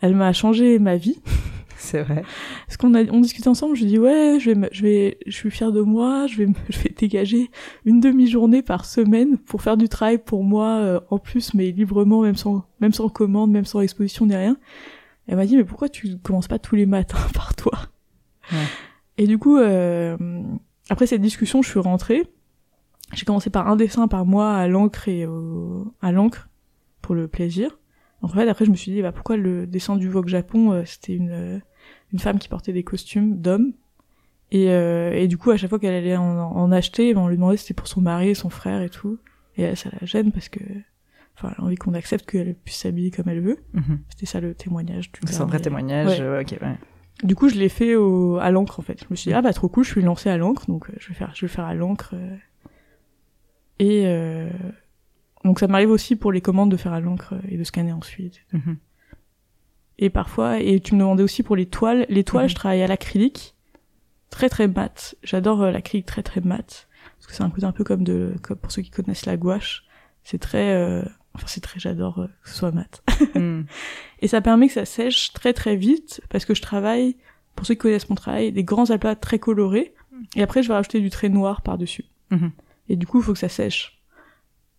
[0.05, 1.19] elle m'a changé ma vie.
[1.77, 2.23] C'est vrai.
[2.65, 5.17] Parce qu'on a, on discutait ensemble, je lui dis ouais, je vais, me- je vais,
[5.27, 7.51] je suis fière de moi, je vais, me- je vais dégager
[7.85, 12.21] une demi-journée par semaine pour faire du travail pour moi euh, en plus, mais librement,
[12.21, 14.57] même sans, même sans commande, même sans exposition ni rien.
[15.27, 17.73] Elle m'a dit mais pourquoi tu commences pas tous les matins par toi?
[18.51, 18.57] Ouais.
[19.17, 20.17] Et du coup, euh,
[20.89, 22.23] après cette discussion, je suis rentrée.
[23.13, 26.49] J'ai commencé par un dessin par mois à l'encre et au, à l'encre
[27.01, 27.77] pour le plaisir.
[28.21, 30.83] En fait, après, je me suis dit, bah, pourquoi le dessin du Vogue Japon, euh,
[30.85, 31.59] c'était une, euh,
[32.13, 33.73] une femme qui portait des costumes d'hommes.
[34.51, 37.27] Et, euh, et du coup, à chaque fois qu'elle allait en, en acheter, ben, on
[37.27, 39.19] lui demandait si c'était pour son mari, son frère et tout.
[39.57, 40.59] Et elle, ça la gêne parce que,
[41.35, 43.57] enfin, elle a envie qu'on accepte qu'elle puisse s'habiller comme elle veut.
[43.73, 43.99] Mhm.
[44.09, 46.19] C'était ça le témoignage du C'est un vrai témoignage.
[46.19, 46.41] Ouais.
[46.41, 46.77] ok, ouais.
[47.23, 48.99] Du coup, je l'ai fait au, à l'encre en fait.
[49.01, 50.93] Je me suis dit ah bah trop cool, je suis lancée à l'encre, donc euh,
[50.99, 52.11] je vais faire, je vais faire à l'encre.
[52.13, 52.35] euh.
[53.79, 54.49] Et euh,
[55.45, 58.41] donc ça m'arrive aussi pour les commandes de faire à l'encre et de scanner ensuite.
[58.51, 58.77] Mhm.
[59.97, 62.05] Et parfois, et tu me demandais aussi pour les toiles.
[62.09, 62.49] Les toiles, Mhm.
[62.49, 63.55] je travaille à l'acrylique,
[64.29, 65.15] très très mat.
[65.23, 68.33] J'adore euh, l'acrylique très très mat parce que c'est un côté un peu comme de,
[68.41, 69.85] comme pour ceux qui connaissent la gouache.
[70.23, 71.03] C'est très, euh,
[71.33, 73.01] enfin c'est très, j'adore euh, que ce soit mat.
[73.35, 73.63] Hmm.
[74.21, 77.15] Et ça permet que ça sèche très très vite parce que je travaille,
[77.55, 79.93] pour ceux qui connaissent mon travail, des grands aplats très colorés.
[80.35, 82.03] Et après, je vais rajouter du trait noir par-dessus.
[82.31, 82.51] Mhm.
[82.89, 84.01] Et du coup, il faut que ça sèche.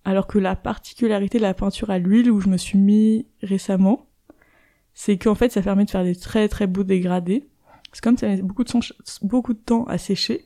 [0.07, 4.07] Alors que la particularité de la peinture à l'huile où je me suis mis récemment,
[4.95, 7.49] c'est qu'en fait, ça permet de faire des très très beaux dégradés.
[7.93, 8.81] C'est comme ça met beaucoup de, temps-
[9.23, 10.45] beaucoup de temps à sécher.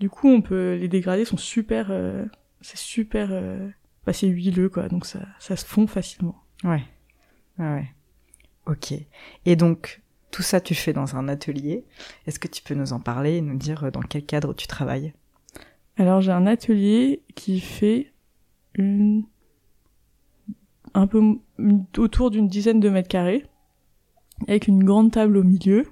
[0.00, 2.24] Du coup, on peut, les dégradés sont super, euh,
[2.62, 3.68] c'est super, euh,
[4.04, 6.42] bah, c'est huileux quoi, donc ça, ça se fond facilement.
[6.64, 6.82] Ouais.
[7.58, 7.88] Ouais, ouais.
[8.66, 8.92] Ok.
[9.46, 10.00] Et donc,
[10.32, 11.84] tout ça, tu fais dans un atelier.
[12.26, 14.66] Est-ce que tu peux nous en parler et nous dire euh, dans quel cadre tu
[14.66, 15.12] travailles?
[15.96, 18.12] Alors j'ai un atelier qui fait
[18.74, 19.24] une
[20.94, 21.38] un peu
[21.98, 23.46] autour d'une dizaine de mètres carrés,
[24.48, 25.86] avec une grande table au milieu,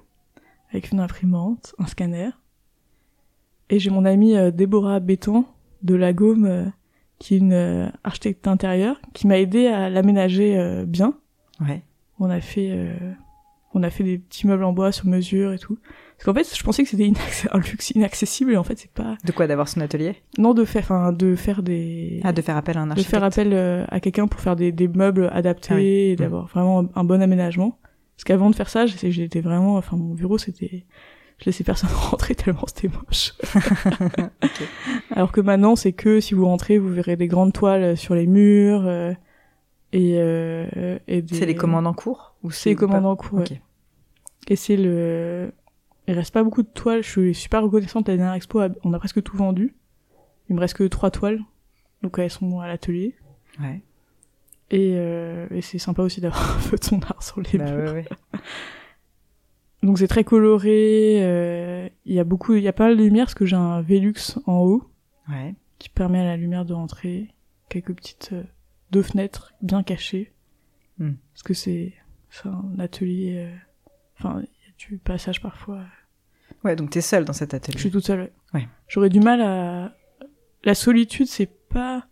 [0.71, 2.31] avec une imprimante, un scanner.
[3.69, 5.45] Et j'ai mon amie euh, Déborah Béton
[5.83, 6.65] de la Gaume, euh,
[7.19, 11.13] qui est une euh, architecte intérieure, qui m'a aidé à l'aménager bien.
[11.61, 11.83] Ouais.
[12.19, 13.13] On a fait euh,
[13.73, 15.77] on a fait des petits meubles en bois sur mesure et tout.
[16.17, 17.09] Parce qu'en fait, je pensais que c'était
[17.51, 20.15] un luxe inaccessible et en fait, c'est pas De quoi d'avoir son atelier?
[20.37, 23.11] Non de faire enfin de faire des Ah, de faire appel à un de architecte.
[23.11, 25.85] faire appel euh, à quelqu'un pour faire des, des meubles adaptés Ah oui.
[25.85, 27.79] et d'avoir vraiment un, bon aménagement.
[28.17, 30.85] Parce qu'avant de faire ça, j'étais vraiment, enfin mon bureau c'était,
[31.37, 33.33] je laissais personne rentrer tellement c'était moche.
[34.43, 34.61] Ok.
[35.15, 38.27] Alors que maintenant c'est que si vous rentrez, vous verrez des grandes toiles sur les
[38.27, 39.13] murs euh,
[39.93, 41.35] et euh, et des.
[41.35, 43.39] C'est les commandes en cours ou C'est les commandes pas- en cours.
[43.39, 43.49] Ok.
[43.51, 43.61] ouais.
[44.47, 45.51] Et c'est le,
[46.07, 47.03] il reste pas beaucoup de toiles.
[47.03, 48.07] Je suis super reconnaissante.
[48.07, 49.75] La dernière expo, on a presque tout vendu.
[50.49, 51.39] Il me reste que trois toiles,
[52.01, 53.15] donc elles sont à l'atelier.
[53.59, 53.81] Ouais.
[54.71, 57.71] Et, euh, et c'est sympa aussi d'avoir un peu de son art sur les Bah
[57.71, 57.91] murs.
[57.93, 58.05] ouais, ouais.
[59.83, 61.19] Donc c'est très coloré.
[61.21, 63.55] euh, Il y a beaucoup, il y a pas mal de lumière parce que j'ai
[63.55, 64.83] un Velux en haut
[65.29, 65.53] Ouais.
[65.77, 67.27] qui permet à la lumière de rentrer.
[67.69, 68.43] Quelques petites euh,
[68.91, 70.33] deux fenêtres bien cachées.
[70.97, 71.13] Hmm.
[71.33, 71.93] Parce que c'est
[72.29, 73.35] c'est un atelier.
[73.37, 73.55] euh,
[74.17, 75.83] Enfin, il y a du passage parfois.
[76.65, 77.77] Ouais, donc t'es seule dans cet atelier.
[77.77, 78.31] Je suis toute seule.
[78.53, 78.67] ouais.
[78.87, 79.95] J'aurais du mal à.
[80.65, 82.05] La solitude, c'est pas.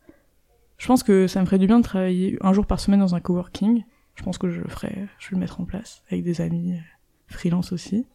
[0.78, 3.14] Je pense que ça me ferait du bien de travailler un jour par semaine dans
[3.16, 3.84] un coworking.
[4.16, 5.08] Je pense que je le ferai.
[5.20, 6.82] Je vais le mettre en place avec des amis euh,
[7.28, 8.06] freelance aussi.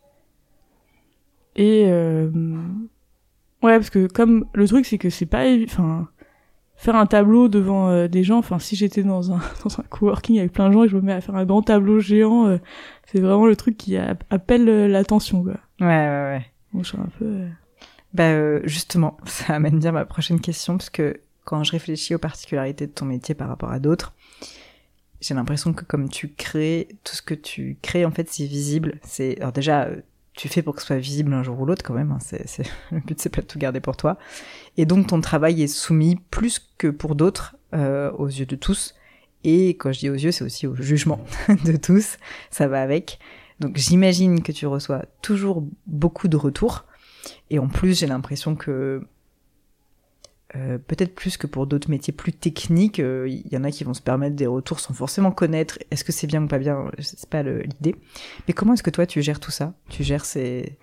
[1.54, 2.30] Et euh...
[3.62, 5.44] ouais, parce que comme le truc, c'est que c'est pas.
[5.64, 6.08] Enfin,
[6.82, 8.38] faire un tableau devant euh, des gens.
[8.38, 11.00] Enfin, si j'étais dans un dans un coworking avec plein de gens et je me
[11.02, 12.58] mets à faire un grand tableau géant, euh,
[13.06, 15.54] c'est vraiment le truc qui a- appelle euh, l'attention, quoi.
[15.80, 16.46] Ouais, ouais, ouais.
[16.74, 17.24] Donc je suis un peu.
[17.24, 17.48] euh,
[18.14, 22.18] Bah euh, justement, ça amène bien ma prochaine question, parce que quand je réfléchis aux
[22.18, 24.12] particularités de ton métier par rapport à d'autres,
[25.20, 28.98] j'ai l'impression que comme tu crées, tout ce que tu crées, en fait, c'est visible.
[29.02, 29.96] C'est Alors déjà, euh,
[30.34, 32.46] tu fais pour que ce soit visible un jour ou l'autre quand même, hein, c'est,
[32.90, 34.18] le but c'est pas de tout garder pour toi.
[34.76, 38.94] Et donc ton travail est soumis plus que pour d'autres euh, aux yeux de tous.
[39.44, 41.24] Et quand je dis aux yeux, c'est aussi au jugement
[41.64, 42.16] de tous,
[42.50, 43.18] ça va avec.
[43.60, 46.84] Donc j'imagine que tu reçois toujours beaucoup de retours.
[47.50, 49.06] Et en plus, j'ai l'impression que
[50.54, 53.84] euh, peut-être plus que pour d'autres métiers plus techniques, euh, il y en a qui
[53.84, 56.90] vont se permettre des retours sans forcément connaître est-ce que c'est bien ou pas bien,
[56.98, 57.96] c'est pas l'idée.
[58.46, 59.74] Mais comment est-ce que toi tu gères tout ça?
[59.88, 60.76] Tu gères ces...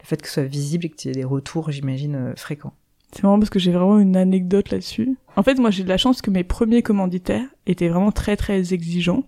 [0.00, 2.72] le fait que ce soit visible et que tu aies des retours, j'imagine, euh, fréquents?
[3.12, 5.16] C'est marrant parce que j'ai vraiment une anecdote là-dessus.
[5.36, 8.72] En fait, moi, j'ai de la chance que mes premiers commanditaires étaient vraiment très très
[8.72, 9.24] exigeants.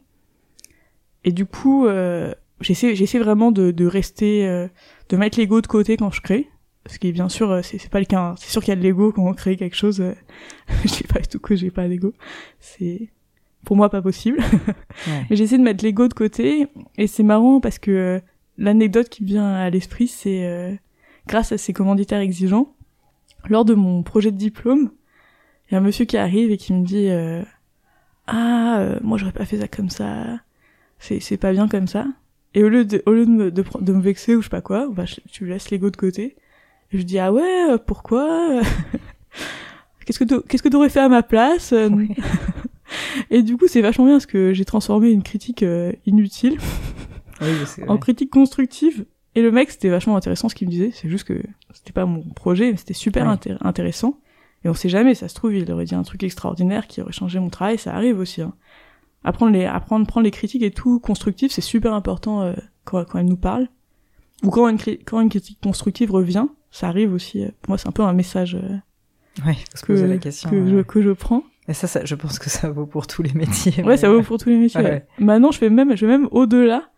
[1.25, 4.69] Et du coup, euh, j'essaie j'essaie vraiment de, de rester, euh,
[5.09, 6.49] de mettre l'ego de côté quand je crée.
[6.87, 8.21] Ce qui bien sûr, euh, c'est c'est pas le cas.
[8.21, 8.35] hein.
[8.39, 10.01] C'est sûr qu'il y a de l'ego quand on crée quelque chose.
[10.01, 10.15] euh,
[10.85, 12.13] je dis pas du tout que j'ai pas d'ego.
[12.61, 13.09] C'est
[13.65, 14.39] pour moi pas possible.
[15.07, 15.27] Ouais.
[15.31, 16.67] Mais j'essaie de mettre l'ego de côté.
[16.99, 18.21] Et c'est marrant parce que euh,
[18.59, 20.75] l'anecdote qui me vient à l'esprit, c'est euh,
[21.27, 22.75] grâce à ces commanditaires exigeants,
[23.49, 24.91] lors de mon projet de diplôme,
[25.69, 27.43] il y a un monsieur qui arrive et qui me dit euh,
[28.27, 30.41] Ah, euh, moi j'aurais pas fait ça comme ça,
[30.99, 32.07] c'est c'est pas bien comme ça.
[32.55, 34.61] Et au lieu de, au lieu de, me, de me vexer ou je sais pas
[34.61, 36.37] quoi, bah, je, tu laisses l'ego de côté.
[36.93, 38.61] Et je dis Ah ouais, euh, pourquoi
[40.07, 42.11] Qu'est-ce que qu'est-ce que t'aurais fait à ma place Euh, Oui.
[43.31, 46.59] Et du coup, c'est vachement bien parce que j'ai transformé une critique euh, inutile
[47.41, 47.49] Oui,
[47.89, 49.07] en critique constructive.
[49.35, 50.91] Et le mec, c'était vachement intéressant ce qu'il me disait.
[50.93, 51.41] C'est juste que
[51.73, 54.19] c'était pas mon projet, mais c'était super intér- intéressant.
[54.65, 57.13] Et on sait jamais, ça se trouve, il aurait dit un truc extraordinaire qui aurait
[57.13, 58.43] changé mon travail, ça arrive aussi.
[58.43, 58.53] Hein.
[59.25, 62.53] Apprendre, les, apprendre, prendre les critiques et tout constructif, c'est super important euh,
[62.85, 63.69] quand, quand elle nous parle.
[64.45, 67.45] Ou quand une, quand une critique constructive revient, ça arrive aussi.
[67.45, 68.77] euh, pour moi, c'est un peu un message euh,
[69.47, 70.51] Ouais, que, la question.
[70.51, 71.45] que, je, que je prends.
[71.69, 73.73] Et ça, ça, je pense que ça vaut pour tous les métiers.
[73.79, 74.81] Ouais, mais- ça vaut pour tous les métiers.
[74.81, 74.91] Ouais.
[74.91, 75.07] ouais.
[75.21, 76.91] Maintenant, je fais même, je vais même au-delà.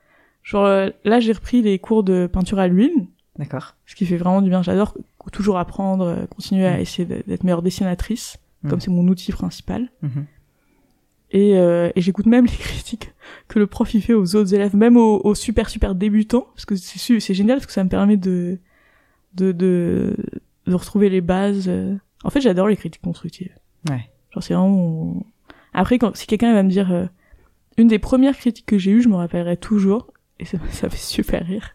[0.43, 3.07] Genre euh, là, j'ai repris les cours de peinture à l'huile,
[3.39, 3.75] D'accord.
[3.87, 4.63] ce qui fait vraiment du bien.
[4.63, 4.97] J'adore
[5.33, 6.81] toujours apprendre, euh, continuer à Mm.
[6.81, 8.69] essayer d'être meilleure dessinatrice, Mm.
[8.71, 9.91] comme c'est mon outil principal.
[10.03, 10.25] Mhm.
[11.31, 13.13] Et, euh, et j'écoute même les critiques
[13.49, 16.65] que le prof il fait aux autres élèves, même aux, aux super super débutants, parce
[16.65, 18.59] que c'est génial parce que ça me permet de
[19.35, 20.17] de de,
[20.67, 21.69] de retrouver les bases.
[21.69, 21.95] euh.
[22.25, 23.55] En fait, j'adore les critiques constructives.
[23.91, 24.11] Ouais.
[24.33, 25.27] Genre c'est vraiment.
[25.73, 27.07] Après, quand si quelqu'un va me dire euh,
[27.77, 30.97] une des premières critiques que j'ai eues, je me rappellerai toujours, et ça, ça fait
[30.97, 31.71] super rire.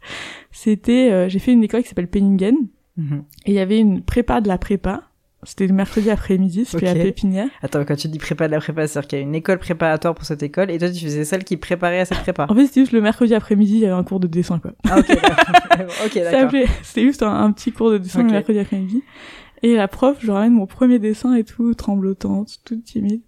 [0.51, 2.55] C'était, euh, j'ai fait une école qui s'appelle Penningen,
[2.97, 3.23] Mhm.
[3.45, 5.08] et il y avait une prépa de la prépa.
[5.43, 7.47] C'était le mercredi après-midi, c'était à Pépinière.
[7.61, 10.13] Attends, quand tu dis prépa de la prépa, c'est-à-dire qu'il y a une école préparatoire
[10.13, 12.45] pour cette école et toi tu faisais celle qui préparait à cette prépa.
[12.49, 14.71] En fait, c'était juste le mercredi après-midi, il y avait un cours de dessin, quoi.
[14.89, 15.07] Ah ok,
[16.15, 16.51] d'accord.
[16.83, 19.03] C'était juste un, un petit cours de dessin le mercredi après-midi.
[19.61, 23.21] Et la prof, je ramène mon premier dessin et tout, tremblotante, toute timide.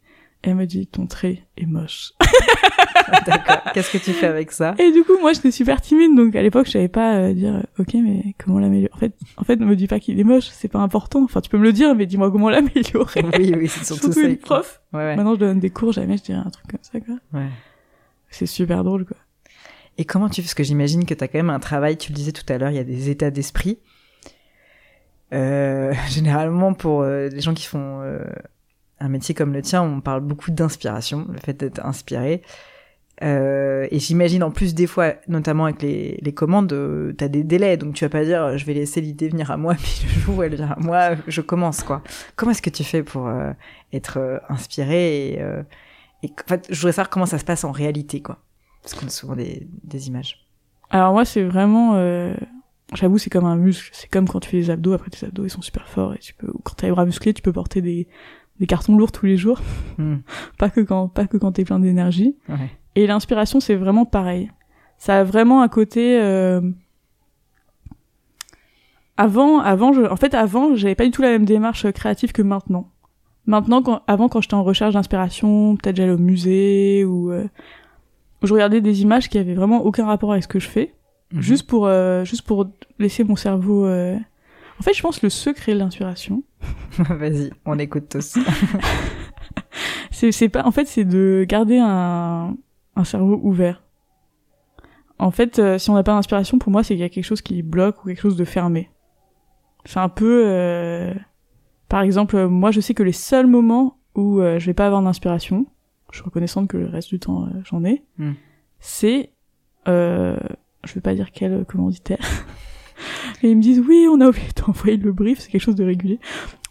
[0.44, 2.14] Elle me dit, ton trait est moche.
[3.28, 3.72] D'accord.
[3.74, 4.74] Qu'est-ce que tu fais avec ça?
[4.80, 7.56] Et du coup, moi, j'étais super timide, donc à l'époque, je savais pas euh, dire,
[7.56, 8.92] euh, ok, mais comment l'améliorer?
[8.96, 11.24] En fait, en fait, ne me dis pas qu'il est moche, c'est pas important.
[11.24, 13.24] Enfin, tu peux me le dire, mais dis-moi comment l'améliorer.
[13.38, 14.28] Oui, oui, c'est surtout, Surtout ça.
[14.28, 14.82] une prof.
[14.94, 15.16] Ouais, ouais.
[15.16, 17.16] Maintenant, je donne des cours, jamais je dirais un truc comme ça, quoi.
[17.34, 17.48] ouais.
[18.30, 19.18] C'est super drôle, quoi.
[19.98, 20.46] Et comment tu fais?
[20.46, 22.58] Parce que j'imagine que tu as quand même un travail, tu le disais tout à
[22.58, 23.78] l'heure, il y a des états d'esprit.
[25.34, 28.24] Euh, généralement, pour euh, les gens qui font euh,
[29.02, 32.42] un métier comme le tien, on parle beaucoup d'inspiration, le fait d'être inspiré.
[33.24, 37.44] Euh, et j'imagine en plus des fois, notamment avec les, les commandes, euh, t'as des
[37.44, 40.22] délais, donc tu vas pas dire je vais laisser l'idée venir à moi, puis le
[40.22, 42.02] jour où elle vient à moi, je commence quoi.
[42.36, 43.52] Comment est-ce que tu fais pour euh,
[43.94, 45.62] être euh, inspiré et, euh,
[46.24, 48.40] et en fait, je voudrais savoir comment ça se passe en réalité quoi,
[48.82, 50.48] parce qu'on a souvent des, des images.
[50.90, 51.96] Alors moi, c'est vraiment...
[51.96, 52.34] euh,
[52.94, 53.90] J'avoue, c'est comme un muscle.
[53.94, 54.92] C'est comme quand tu fais des abdos.
[54.92, 56.14] Après, tes abdos, ils sont super forts.
[56.14, 56.48] Et tu peux...
[56.48, 58.10] ou Quand t'as les bras musclés, tu peux porter des,
[58.62, 59.60] des cartons lourds tous les jours.
[59.98, 60.20] Hmm.
[60.58, 62.38] Pas que quand, pas que quand t'es plein d'énergie.
[62.48, 62.70] Ouais.
[62.96, 64.50] Et l'inspiration, c'est vraiment pareil.
[64.98, 66.18] Ça a vraiment un côté.
[66.22, 66.62] euh,
[69.18, 70.02] Avant, avant, je...
[70.04, 72.90] en fait, avant, j'avais pas du tout la même démarche créative que maintenant.
[73.46, 74.02] Maintenant, quand...
[74.08, 77.46] avant, quand j'étais en recherche d'inspiration, peut-être j'allais au musée ou euh,
[78.44, 80.94] je regardais des images qui avaient vraiment aucun rapport avec ce que je fais,
[81.34, 81.42] Mhm.
[81.42, 82.68] juste pour, euh, juste pour
[83.00, 83.86] laisser mon cerveau.
[83.88, 86.44] En fait, je pense le secret de l'inspiration,
[86.98, 88.38] Vas-y, on écoute tous.
[90.12, 92.56] c'est pas en fait c'est de garder un
[92.96, 93.82] un cerveau ouvert
[95.18, 97.26] en fait euh, si on n'a pas d'inspiration pour moi c'est qu'il y a quelque
[97.26, 98.90] chose qui bloque ou quelque chose de fermé
[99.86, 101.14] c'est un peu euh,
[101.90, 104.86] par exemple euh, moi je sais que les seuls moments où euh, je vais pas
[104.86, 105.66] avoir d'inspiration
[106.12, 108.34] je suis reconnaissante que le reste du temps j'en ai Hmm.
[108.80, 109.32] c'est
[109.88, 110.38] euh,
[110.86, 112.20] je vais pas dire quel commanditaire
[113.44, 115.76] et ils me disent oui on a oublié de t'envoyer le brief c'est quelque chose
[115.76, 116.20] de régulier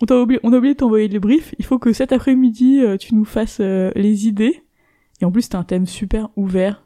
[0.02, 2.80] on t'a oublié on a oublié de t'envoyer le brief il faut que cet après-midi
[2.80, 4.62] euh, tu nous fasses euh, les idées
[5.20, 6.84] et en plus c'est un thème super ouvert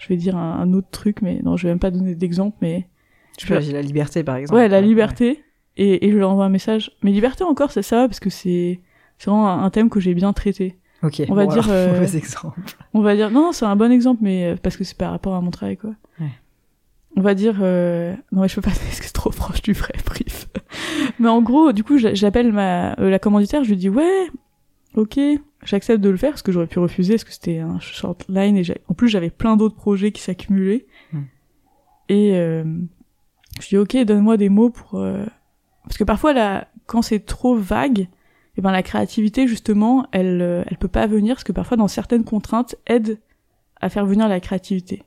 [0.00, 2.56] je vais dire un, un autre truc mais non je vais même pas donner d'exemple
[2.62, 2.88] mais
[3.36, 4.54] Tu peux j'ai la liberté par exemple.
[4.58, 5.42] ouais la liberté
[5.76, 8.30] et, et je leur envoie un message mais liberté encore ça ça va parce que
[8.30, 8.80] c'est
[9.18, 11.22] c'est vraiment un, un thème que j'ai bien traité Ok.
[11.28, 12.58] On va bon, dire, alors, euh, mauvais exemple.
[12.92, 15.34] on va dire non, non c'est un bon exemple mais parce que c'est par rapport
[15.36, 16.26] à mon travail quoi Ouais.
[17.16, 18.14] On va dire euh...
[18.32, 20.48] non mais je peux pas parce que c'est trop proche du vrai brief
[21.18, 24.28] mais en gros du coup j'a- j'appelle ma euh, la commanditaire je lui dis ouais
[24.94, 25.18] ok
[25.64, 28.56] j'accepte de le faire parce que j'aurais pu refuser parce que c'était un short line
[28.56, 30.86] et en plus j'avais plein d'autres projets qui s'accumulaient.
[31.12, 31.22] Hmm.
[32.08, 32.64] et euh,
[33.60, 35.24] je dis ok donne-moi des mots pour euh,
[35.84, 38.08] parce que parfois là quand c'est trop vague
[38.56, 41.88] et ben la créativité justement elle euh, elle peut pas venir parce que parfois dans
[41.88, 43.18] certaines contraintes aident
[43.80, 45.02] à faire venir la créativité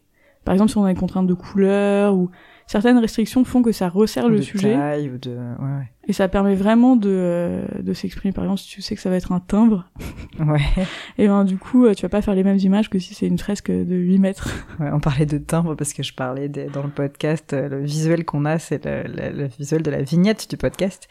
[0.46, 2.30] par exemple si on a une contrainte de couleur ou
[2.68, 5.32] certaines restrictions font que ça resserre le de sujet taille ou de.
[5.32, 9.02] Ouais, et ça permet vraiment de euh, de s'exprimer par exemple si tu sais que
[9.02, 9.90] ça va être un timbre
[10.40, 10.46] ouais.
[10.46, 10.62] Ouais.
[11.18, 13.28] et ben du coup euh, tu vas pas faire les mêmes images que si c'est
[13.28, 14.50] une fresque de 8 mètres
[14.80, 17.82] Ouais, on parlait de timbre parce que je parlais des- dans le podcast, euh, le
[17.84, 21.08] visuel qu'on a, c'est le, le- le visuel de la vignette du podcast.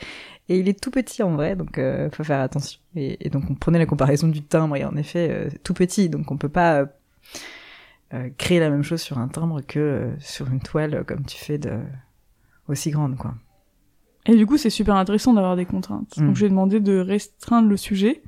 [0.49, 2.81] Et il est tout petit en vrai, donc euh, faut faire attention.
[2.97, 6.09] Et, et donc on prenait la comparaison du timbre, et en effet, euh, tout petit,
[6.09, 6.87] donc on peut pas
[8.39, 11.37] créer la même chose sur un timbre que euh, sur une toile euh, comme tu
[11.39, 11.79] fais de
[12.69, 13.35] aussi grande, quoi.
[14.27, 16.27] et du coup c'est super intéressant d'avoir des contraintes Mm.
[16.27, 18.23] donc j'ai demandé de restreindre le sujet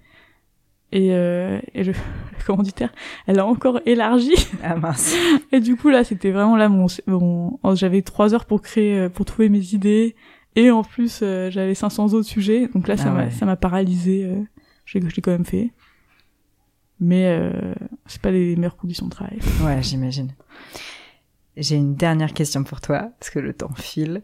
[0.93, 1.93] et, euh, et le,
[2.39, 2.93] le commanditaire
[3.27, 5.15] elle a encore élargi Ah mince.
[5.53, 8.99] Et du coup là, c'était vraiment là mon, mon oh, j'avais trois heures pour créer,
[8.99, 10.15] euh, pour trouver mes idées,
[10.55, 13.31] et en plus euh, j'avais 500 autres sujets, donc là ça Ah m'a ouais.
[13.31, 14.25] ça m'a paralysé.
[14.27, 14.43] Euh,
[14.85, 15.71] je l'ai je l'ai quand même fait,
[17.03, 17.75] mais euh,
[18.07, 19.41] c'est pas les meilleures conditions de travail.
[19.63, 20.33] Ouais, j'imagine.
[21.57, 24.23] J'ai une dernière question pour toi, parce que le temps file.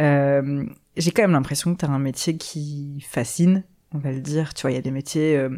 [0.00, 0.66] Euh,
[0.96, 3.62] j'ai quand même l'impression que tu as un métier qui fascine,
[3.94, 4.54] on va le dire.
[4.54, 5.50] Tu vois, il y a des métiers euh,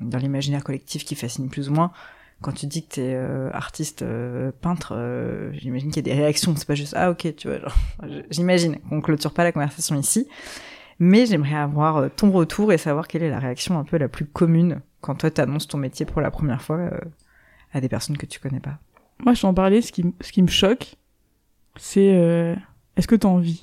[0.00, 1.92] dans l'imaginaire collectif qui fascinent plus ou moins.
[2.40, 6.18] quand tu dis que t'es euh, artiste euh, peintre, euh, j'imagine qu'il y a des
[6.18, 6.54] réactions.
[6.56, 7.58] C'est pas juste ah ok, tu vois.
[8.30, 10.26] J'imagine qu'on clôture pas la conversation ici,
[10.98, 14.08] mais j'aimerais avoir euh, ton retour et savoir quelle est la réaction un peu la
[14.08, 16.98] plus commune quand toi t'annonces ton métier pour la première fois euh,
[17.72, 18.78] à des personnes que tu connais pas.
[19.20, 20.96] Moi, je t'en parlais, ce qui, ce qui me choque,
[21.76, 22.54] c'est euh,
[22.96, 23.62] est-ce que t'as envie?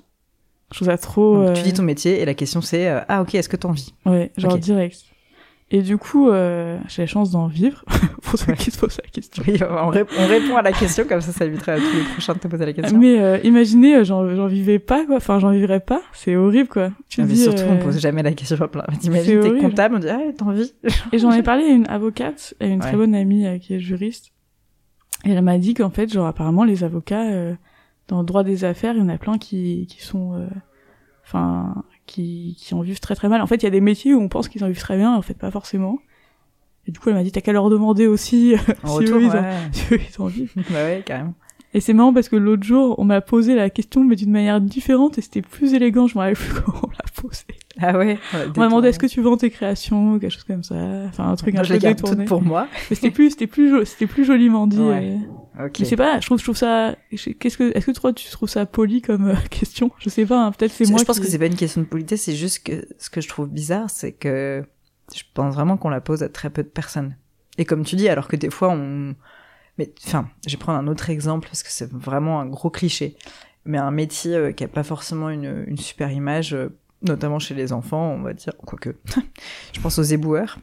[0.72, 1.36] Je trouve ça trop.
[1.36, 3.68] Donc, euh, Tu dis ton métier et la question c'est ah ok, est-ce que t'as
[3.68, 3.94] envie?
[4.06, 5.04] Ouais, genre direct.
[5.76, 7.84] Et du coup, euh, j'ai la chance d'en vivre,
[8.22, 8.56] pour ceux Ouais.
[8.58, 9.44] qui se posent la question.
[9.48, 12.04] Oui, on, rép- on répond à la question comme ça, ça éviterait à tous les
[12.12, 13.00] prochains de te poser la question.
[13.00, 15.16] Mais euh, imaginez, euh, j'en j'en vivais pas, quoi.
[15.16, 16.00] Enfin, j'en vivrais pas.
[16.14, 16.92] C'est horrible, quoi.
[17.10, 18.56] Tu Ah, te mais dis, surtout, on euh, pose jamais la question.
[19.02, 20.72] T'imagines, t'es comptable, on dit ah t'as envie
[21.12, 23.80] Et j'en ai parlé à une avocate, à une très bonne amie euh, qui est
[23.80, 24.28] juriste.
[25.26, 27.56] Et elle m'a dit qu'en fait, genre, apparemment, les avocats, euh,
[28.10, 30.46] dans le droit des affaires, il y en a plein qui, qui sont, euh,
[31.26, 33.42] enfin, qui, qui en vivent très très mal.
[33.42, 35.14] En fait, il y a des métiers où on pense qu'ils en vivent très bien,
[35.16, 36.00] en fait, pas forcément.
[36.88, 39.22] Et du coup, elle m'a dit, t'as qu'à leur demander aussi En si retour, eux,
[39.24, 39.54] ils en- ouais.
[39.72, 40.54] si eux, ils en vivent.
[40.70, 41.34] bah ouais, carrément.
[41.74, 44.62] Et c'est marrant parce que l'autre jour, on m'a posé la question, mais d'une manière
[44.62, 47.44] différente, et c'était plus élégant, je me rappelle plus comment on l'a posé.
[47.82, 48.20] Ah ouais.
[48.34, 50.76] On m'a demandé, est-ce que tu vends tes créations, ou quelque chose comme ça?
[51.08, 52.26] Enfin, un truc un je peu détourné.
[52.26, 52.68] pour moi.
[52.90, 54.80] Mais c'était plus, c'était plus, c'était plus joliment dit.
[54.80, 55.18] Ouais.
[55.60, 55.66] euh.
[55.66, 55.78] Ok.
[55.80, 58.50] Je sais pas, je trouve, je trouve ça, qu'est-ce que, est-ce que toi tu trouves
[58.50, 59.92] ça poli comme euh, question?
[60.00, 61.82] Je sais pas, hein, peut-être c'est moi je pense qui- que c'est pas une question
[61.82, 64.64] de politesse, c'est juste que ce que je trouve bizarre, c'est que
[65.16, 67.16] je pense vraiment qu'on la pose à très peu de personnes.
[67.60, 69.14] Et comme tu dis, alors que des fois on,
[69.78, 73.16] mais enfin, je vais prendre un autre exemple parce que c'est vraiment un gros cliché.
[73.66, 76.70] Mais un métier euh, qui a pas forcément une, une super image, euh,
[77.04, 78.96] notamment chez les enfants, on va dire, quoique.
[79.74, 80.60] je pense aux éboueurs.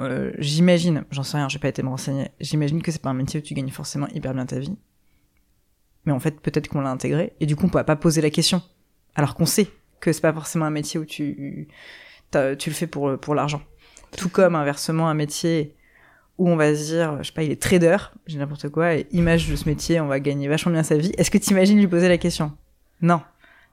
[0.00, 2.30] Euh, j'imagine, j'en sais rien, j'ai pas été me renseigner.
[2.40, 4.76] J'imagine que c'est pas un métier où tu gagnes forcément hyper bien ta vie.
[6.04, 8.30] Mais en fait, peut-être qu'on l'a intégré et du coup, on peut pas poser la
[8.30, 8.62] question.
[9.14, 9.68] Alors qu'on sait
[10.00, 11.68] que c'est pas forcément un métier où tu
[12.30, 13.62] tu le fais pour pour l'argent.
[14.16, 15.74] Tout comme inversement un métier
[16.38, 19.08] où on va se dire, je sais pas, il est trader, j'ai n'importe quoi, et
[19.10, 21.12] image de ce métier, on va gagner vachement bien sa vie.
[21.18, 22.52] Est-ce que t'imagines lui poser la question?
[23.02, 23.20] Non.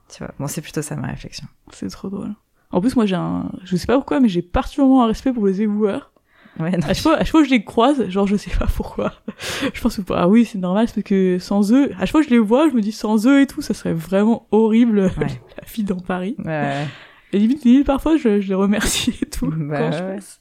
[0.08, 1.46] Tu vois, bon, c'est plutôt ça ma réflexion.
[1.72, 2.34] C'est trop drôle.
[2.70, 5.46] En plus, moi j'ai un, je sais pas pourquoi, mais j'ai particulièrement un respect pour
[5.46, 6.12] les éboueurs.
[6.58, 8.50] Ouais, non, À chaque fois, à chaque fois que je les croise, genre je sais
[8.50, 9.12] pas pourquoi.
[9.74, 12.20] je pense que ah oui, c'est normal, c'est parce que sans eux, à chaque fois
[12.22, 15.00] que je les vois, je me dis sans eux et tout, ça serait vraiment horrible
[15.18, 15.26] Ouais.
[15.58, 16.34] la vie dans Paris.
[16.44, 16.86] ouais.
[17.32, 20.40] Et limite, limite, parfois je, je les remercie et tout Bah, quand je passe.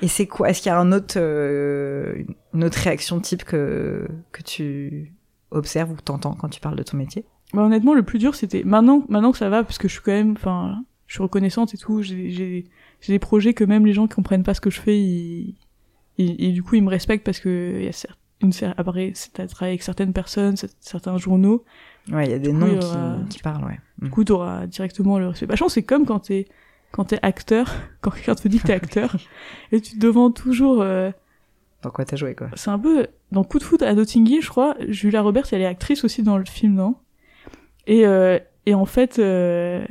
[0.00, 2.22] Et c'est quoi Est-ce qu'il y a un autre, euh,
[2.54, 5.12] une autre réaction type que, que tu
[5.50, 7.26] observes ou t'entends quand tu parles de ton métier?
[7.54, 10.02] Bah, honnêtement, le plus dur, c'était maintenant, maintenant que ça va, parce que je suis
[10.02, 12.02] quand même, enfin, je suis reconnaissante et tout.
[12.02, 12.64] J'ai, j'ai,
[13.00, 15.54] j'ai des projets que même les gens qui comprennent pas ce que je fais, ils,
[16.18, 17.92] ils- et du coup, ils me respectent parce que il y a
[18.42, 21.64] une après, c'est à travailler avec certaines personnes, cer- certains journaux.
[22.12, 22.78] Ouais, il y a des coup, noms
[23.28, 23.78] qui, qui parlent, ouais.
[24.00, 24.04] Mm.
[24.04, 25.46] Du coup, t'auras directement le respect.
[25.46, 26.46] Bah, je pense que c'est comme quand t'es,
[26.92, 29.16] quand t'es acteur, quand quelqu'un te dit que t'es acteur,
[29.72, 31.10] et tu te demandes toujours, euh,
[31.82, 34.42] Dans quoi t'as joué, quoi c'est un peu dans Coup de foot à Notting Hill,
[34.42, 34.76] je crois.
[34.88, 36.96] Julia Roberts, elle est actrice aussi dans le film, non?
[37.86, 39.84] Et euh, et en fait, euh,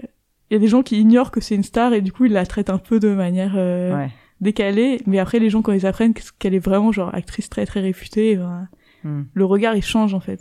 [0.50, 2.32] il y a des gens qui ignorent que c'est une star et du coup ils
[2.34, 4.10] la traitent un peu de manière euh, Ouais.
[4.42, 5.02] décalée.
[5.06, 8.36] Mais après, les gens quand ils apprennent qu'elle est vraiment genre actrice très très réputée,
[8.36, 8.68] ben,
[9.04, 9.24] Mm.
[9.34, 10.40] le regard il change en fait.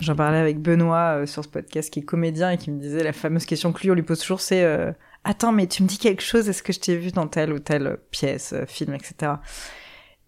[0.00, 3.02] J'en parlais avec Benoît euh, sur ce podcast qui est comédien et qui me disait
[3.02, 4.92] la fameuse question que lui on lui pose toujours c'est euh,
[5.24, 7.58] attends mais tu me dis quelque chose est-ce que je t'ai vu dans telle ou
[7.58, 9.32] telle pièce euh, film etc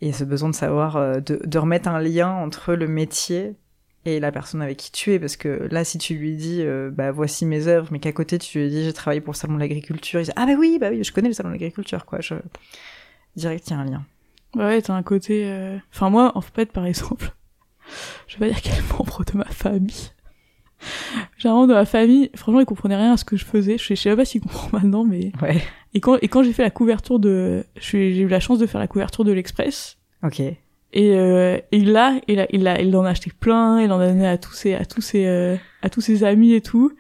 [0.01, 3.55] et ce besoin de savoir euh, de, de remettre un lien entre le métier
[4.07, 6.91] et la personne avec qui tu es parce que là si tu lui dis euh,
[6.93, 9.55] bah voici mes œuvres mais qu'à côté tu lui dis j'ai travaillé pour le salon
[9.55, 12.05] de l'agriculture il dit ah bah oui bah oui je connais le salon de l'agriculture
[12.05, 12.35] quoi je
[13.37, 14.05] direct il y a un lien
[14.57, 15.47] Ouais, ouais, t'as un côté.
[15.47, 17.33] euh, Enfin moi, en fait, par exemple,
[18.29, 20.13] je vais pas dire quel membre de ma famille.
[21.39, 23.79] J'ai un membre de ma famille, franchement, il comprenait rien à ce que je faisais.
[23.79, 25.61] Je sais, je sais pas s'il comprend maintenant, mais ouais
[25.93, 28.79] Et quand, et quand j'ai fait la couverture de, j'ai eu la chance de faire
[28.81, 29.99] la couverture de l'Express.
[30.23, 30.41] ok
[30.95, 33.99] Et, euh, et là, il a, il a, il en a acheté plein, il en
[34.01, 36.93] a donné à tous ses, à tous ses, euh, à tous ses amis et tout.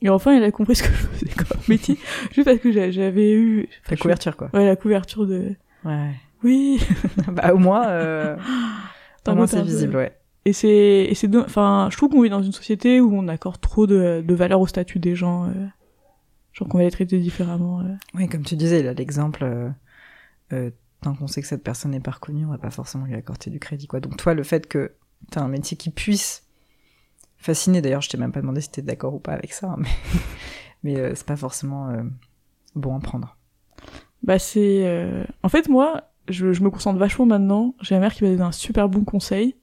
[0.00, 1.96] Et enfin, il a compris ce que je faisais comme métier.
[2.32, 6.10] Juste parce que j'a- j'avais eu, la couverture quoi Ouais, la couverture de, ouais
[6.42, 6.80] oui.
[7.28, 8.36] bah au moins euh,
[9.28, 10.12] au moins c'est visible ouais
[10.44, 13.60] Et c'est, et c'est, enfin, je trouve qu'on vit dans une société où on accorde
[13.60, 15.52] trop de, de valeur au statut des gens, euh,
[16.54, 17.80] genre qu'on va les traiter différemment.
[17.80, 17.92] euh.
[18.14, 19.68] Oui, comme tu disais, là, l'exemple, euh,
[20.52, 20.70] euh,
[21.02, 23.50] tant qu'on sait que cette personne n'est pas reconnue, on va pas forcément lui accorder
[23.50, 24.00] du crédit, quoi.
[24.00, 24.92] Donc toi, le fait que
[25.30, 26.46] tu as un métier qui puisse
[27.36, 29.82] fasciner, d'ailleurs, je t'ai même pas demandé si t'es d'accord ou pas avec ça, hein,
[30.82, 32.02] mais, euh, c'est pas forcément euh,
[32.74, 33.36] bon à prendre.
[34.22, 37.74] Bah c'est, euh, en fait moi, je, me concentre vachement maintenant.
[37.80, 39.56] J'ai ma mère qui m'a donné un super bon conseil,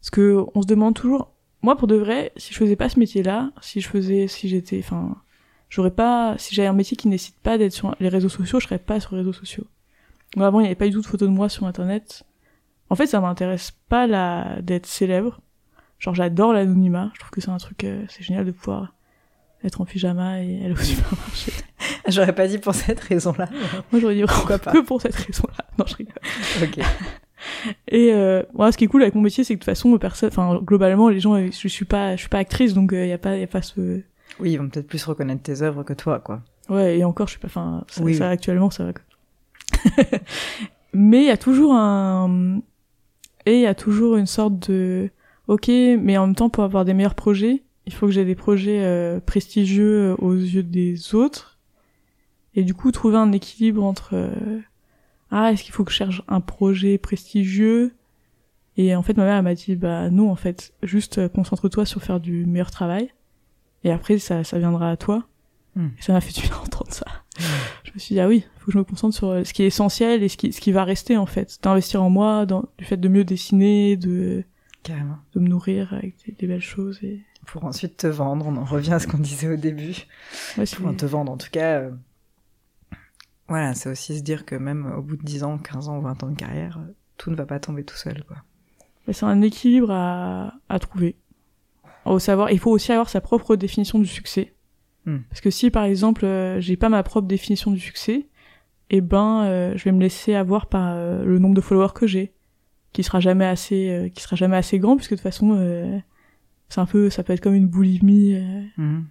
[0.00, 1.34] parce que on se demande toujours.
[1.62, 4.78] Moi, pour de vrai, si je faisais pas ce métier-là, si je faisais, si j'étais,
[4.78, 5.16] enfin,
[5.68, 7.08] j'aurais pas, si j'avais un métier qui
[7.42, 9.64] pas d'être sur les réseaux sociaux, je serais pas sur les réseaux sociaux.
[10.36, 12.24] Moi, avant, il n'y avait pas du tout de photos de moi sur Internet.
[12.90, 15.40] En fait, ça m'intéresse pas la d'être célèbre.
[15.98, 17.10] Genre, j'adore l'anonymat.
[17.14, 18.94] Je trouve que c'est un truc, euh, c'est génial de pouvoir
[19.64, 21.52] être en pyjama et aller au supermarché.
[22.08, 23.48] J'aurais pas dit pour cette raison-là.
[23.90, 24.72] Moi, j'aurais dit pourquoi pas.
[24.72, 25.64] Que pour cette raison-là.
[25.78, 26.14] Non, je rigole.
[26.62, 26.84] ok.
[27.88, 30.28] Et euh, ce qui est cool avec mon métier, c'est que de toute façon, personne,
[30.28, 33.06] enfin, globalement, les gens, euh, je suis pas, je suis pas actrice, donc il euh,
[33.06, 34.02] y a pas, y a pas ce.
[34.40, 36.42] Oui, ils vont peut-être plus reconnaître tes œuvres que toi, quoi.
[36.68, 38.92] Ouais, et encore, je suis pas, enfin, ça, oui, ça actuellement, ça va.
[40.92, 42.60] mais il y a toujours un,
[43.46, 45.10] et il y a toujours une sorte de,
[45.46, 48.34] ok, mais en même temps, pour avoir des meilleurs projets, il faut que j'ai des
[48.34, 51.58] projets euh, prestigieux aux yeux des autres,
[52.54, 54.28] et du coup, trouver un équilibre entre
[55.30, 57.94] ah est-ce qu'il faut que je cherche un projet prestigieux?
[58.76, 62.02] Et en fait ma mère m'a dit bah non en fait juste euh, concentre-toi sur
[62.02, 63.10] faire du meilleur travail.
[63.84, 65.26] Et après ça ça viendra à toi
[65.78, 67.06] et ça m'a fait du bien d'entendre ça
[67.38, 67.42] hmm.
[67.84, 69.62] je me suis dit ah oui faut que je me concentre sur euh, ce qui
[69.62, 72.64] est essentiel et ce qui ce qui va rester en fait d'investir en moi dans
[72.78, 74.44] du fait de mieux dessiner de
[74.82, 75.18] Carrément.
[75.34, 78.92] de me nourrir avec des, belles choses et pour ensuite te vendre on en revient
[78.92, 80.06] à ce qu'on disait au début
[80.56, 81.90] ouais, pour te vendre en tout cas euh,
[83.48, 86.22] voilà, c'est aussi se dire que même au bout de 10 ans, 15 ans, 20
[86.22, 86.80] ans de carrière,
[87.16, 88.36] tout ne va pas tomber tout seul, quoi.
[89.10, 91.16] C'est un équilibre à, à trouver.
[92.04, 94.54] Au savoir, il faut aussi avoir sa propre définition du succès.
[95.08, 95.20] Hmm.
[95.30, 98.26] Parce que si, par exemple, euh, j'ai pas ma propre définition du succès,
[98.90, 102.06] eh ben, euh, je vais me laisser avoir par euh, le nombre de followers que
[102.06, 102.34] j'ai,
[102.92, 106.02] qui sera jamais assez, qui sera jamais assez grand, puisque de toute façon,
[106.68, 108.38] c'est un peu, ça peut être comme une boulimie.
[108.76, 109.02] Hmm,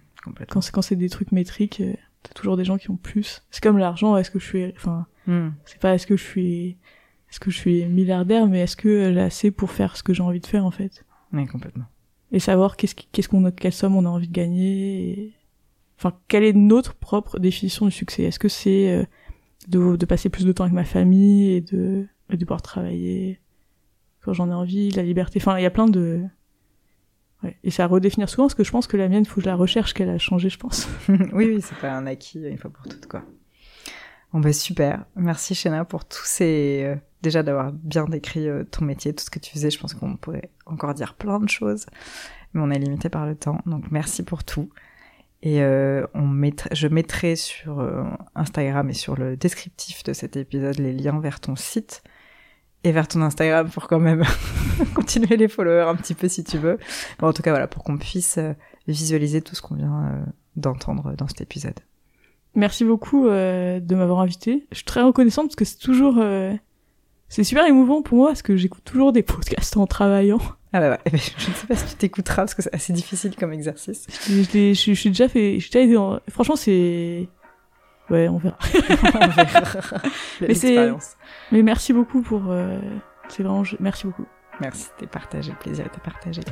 [0.48, 1.82] quand c'est quand c'est des trucs métriques
[2.24, 3.44] t'as toujours des gens qui ont plus.
[3.52, 5.50] C'est comme l'argent, est-ce que je suis, enfin, hmm.
[5.64, 6.76] c'est pas est-ce que je suis,
[7.30, 10.24] est-ce que je suis milliardaire, mais est-ce que j'ai assez pour faire ce que j'ai
[10.24, 11.04] envie de faire en fait.
[11.32, 11.84] Oui, complètement.
[12.32, 15.37] Et savoir qu'est-ce qu'on quelle somme on a envie de gagner.
[15.98, 18.22] Enfin, quelle est notre propre définition du succès?
[18.22, 19.04] Est-ce que c'est euh,
[19.68, 23.40] de, de passer plus de temps avec ma famille et de, de pouvoir travailler
[24.22, 25.40] quand j'en ai envie, la liberté?
[25.42, 26.24] Enfin, il y a plein de
[27.42, 27.56] Ouais.
[27.62, 29.46] Et c'est à redéfinir souvent, parce que je pense que la mienne, faut que je
[29.46, 30.88] la recherche, qu'elle a changé, je pense.
[31.08, 33.22] oui, oui, c'est pas un acquis une fois pour toutes, quoi.
[34.32, 35.06] Bon, bah super.
[35.16, 36.82] Merci, Shena, pour tous ces...
[36.84, 39.70] Euh, déjà d'avoir bien décrit euh, ton métier, tout ce que tu faisais.
[39.70, 41.86] Je pense qu'on pourrait encore dire plein de choses,
[42.52, 43.60] mais on est limité par le temps.
[43.66, 44.68] Donc, merci pour tout.
[45.42, 47.80] Et euh, on mettra, je mettrai sur
[48.34, 52.02] Instagram et sur le descriptif de cet épisode les liens vers ton site
[52.84, 54.24] et vers ton Instagram pour quand même
[54.94, 56.78] continuer les followers un petit peu si tu veux.
[57.20, 58.52] en tout cas, voilà, pour qu'on puisse euh,
[58.86, 60.24] visualiser tout ce qu'on vient euh,
[60.56, 61.78] d'entendre dans cet épisode.
[62.54, 64.66] Merci beaucoup euh, de m'avoir invité.
[64.70, 66.22] Je suis très reconnaissante parce que c'est toujours...
[67.28, 70.40] c'est super émouvant pour moi parce que j'écoute toujours des podcasts en travaillant.
[70.72, 73.34] Ah bah ouais, je ne sais pas si tu t'écouteras parce que c'est assez difficile
[73.36, 74.06] comme exercice.
[74.28, 75.60] Je, je, suis déjà fait...
[75.60, 77.28] Je déjà été Franchement, c'est...
[78.10, 78.58] Ouais, on verra.
[79.14, 80.02] on verra.
[80.40, 80.92] mais c'est...
[81.52, 82.52] Mais merci beaucoup pour...
[83.28, 83.62] C'est vraiment...
[83.80, 84.26] Merci beaucoup.
[84.60, 86.42] Merci, c'était partagé, le plaisir était partagé.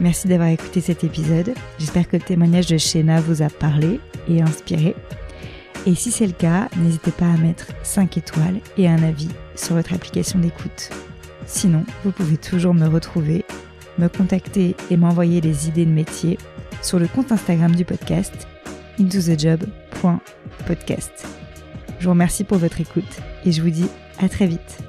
[0.00, 1.54] Merci d'avoir écouté cet épisode.
[1.78, 4.94] J'espère que le témoignage de Shena vous a parlé et inspiré.
[5.86, 9.74] Et si c'est le cas, n'hésitez pas à mettre 5 étoiles et un avis sur
[9.74, 10.90] votre application d'écoute.
[11.48, 13.44] Sinon, vous pouvez toujours me retrouver,
[13.98, 16.36] me contacter et m'envoyer des idées de métier
[16.82, 18.46] sur le compte Instagram du podcast
[19.00, 21.26] intothejob.podcast.
[21.98, 23.88] Je vous remercie pour votre écoute et je vous dis
[24.18, 24.80] à très vite.